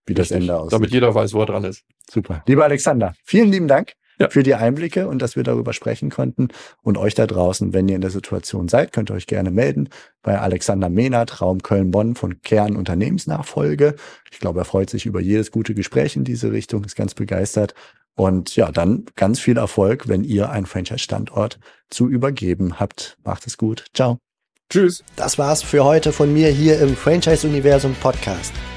Wie 0.06 0.14
das 0.14 0.30
Ende 0.30 0.56
aussieht. 0.56 0.72
Damit 0.72 0.90
jeder 0.92 1.14
weiß, 1.14 1.34
wo 1.34 1.40
er 1.40 1.46
dran 1.46 1.64
ist. 1.64 1.84
Super. 2.10 2.42
Lieber 2.46 2.64
Alexander, 2.64 3.14
vielen 3.24 3.50
lieben 3.50 3.68
Dank 3.68 3.94
ja. 4.18 4.28
für 4.28 4.42
die 4.42 4.54
Einblicke 4.54 5.08
und 5.08 5.20
dass 5.20 5.36
wir 5.36 5.42
darüber 5.42 5.72
sprechen 5.72 6.10
konnten. 6.10 6.48
Und 6.82 6.98
euch 6.98 7.14
da 7.14 7.26
draußen, 7.26 7.72
wenn 7.72 7.88
ihr 7.88 7.96
in 7.96 8.00
der 8.00 8.10
Situation 8.10 8.68
seid, 8.68 8.92
könnt 8.92 9.10
ihr 9.10 9.14
euch 9.14 9.26
gerne 9.26 9.50
melden 9.50 9.88
bei 10.22 10.38
Alexander 10.38 10.88
Mehnert, 10.88 11.40
Raum 11.40 11.62
Köln-Bonn 11.62 12.14
von 12.14 12.40
Kern 12.42 12.76
Unternehmensnachfolge. 12.76 13.96
Ich 14.30 14.38
glaube, 14.38 14.60
er 14.60 14.64
freut 14.64 14.90
sich 14.90 15.06
über 15.06 15.20
jedes 15.20 15.50
gute 15.50 15.74
Gespräch 15.74 16.16
in 16.16 16.24
diese 16.24 16.52
Richtung, 16.52 16.84
ist 16.84 16.96
ganz 16.96 17.14
begeistert. 17.14 17.74
Und 18.14 18.56
ja, 18.56 18.72
dann 18.72 19.04
ganz 19.14 19.40
viel 19.40 19.58
Erfolg, 19.58 20.08
wenn 20.08 20.24
ihr 20.24 20.48
einen 20.48 20.66
Franchise-Standort 20.66 21.58
zu 21.90 22.08
übergeben 22.08 22.80
habt. 22.80 23.18
Macht 23.24 23.46
es 23.46 23.58
gut. 23.58 23.84
Ciao. 23.92 24.18
Tschüss. 24.70 25.04
Das 25.16 25.38
war's 25.38 25.62
für 25.62 25.84
heute 25.84 26.12
von 26.12 26.32
mir 26.32 26.48
hier 26.48 26.80
im 26.80 26.96
Franchise-Universum 26.96 27.94
Podcast. 28.00 28.52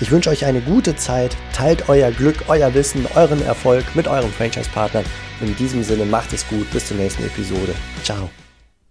Ich 0.00 0.10
wünsche 0.12 0.30
euch 0.30 0.44
eine 0.44 0.60
gute 0.60 0.94
Zeit, 0.94 1.36
teilt 1.52 1.88
euer 1.88 2.12
Glück, 2.12 2.44
euer 2.46 2.72
Wissen, 2.74 3.06
euren 3.16 3.42
Erfolg 3.42 3.84
mit 3.94 4.06
euren 4.06 4.32
Franchise-Partnern. 4.32 5.04
In 5.40 5.56
diesem 5.56 5.82
Sinne 5.82 6.04
macht 6.04 6.32
es 6.32 6.46
gut, 6.46 6.70
bis 6.70 6.86
zur 6.86 6.96
nächsten 6.96 7.24
Episode. 7.24 7.74
Ciao. 8.04 8.30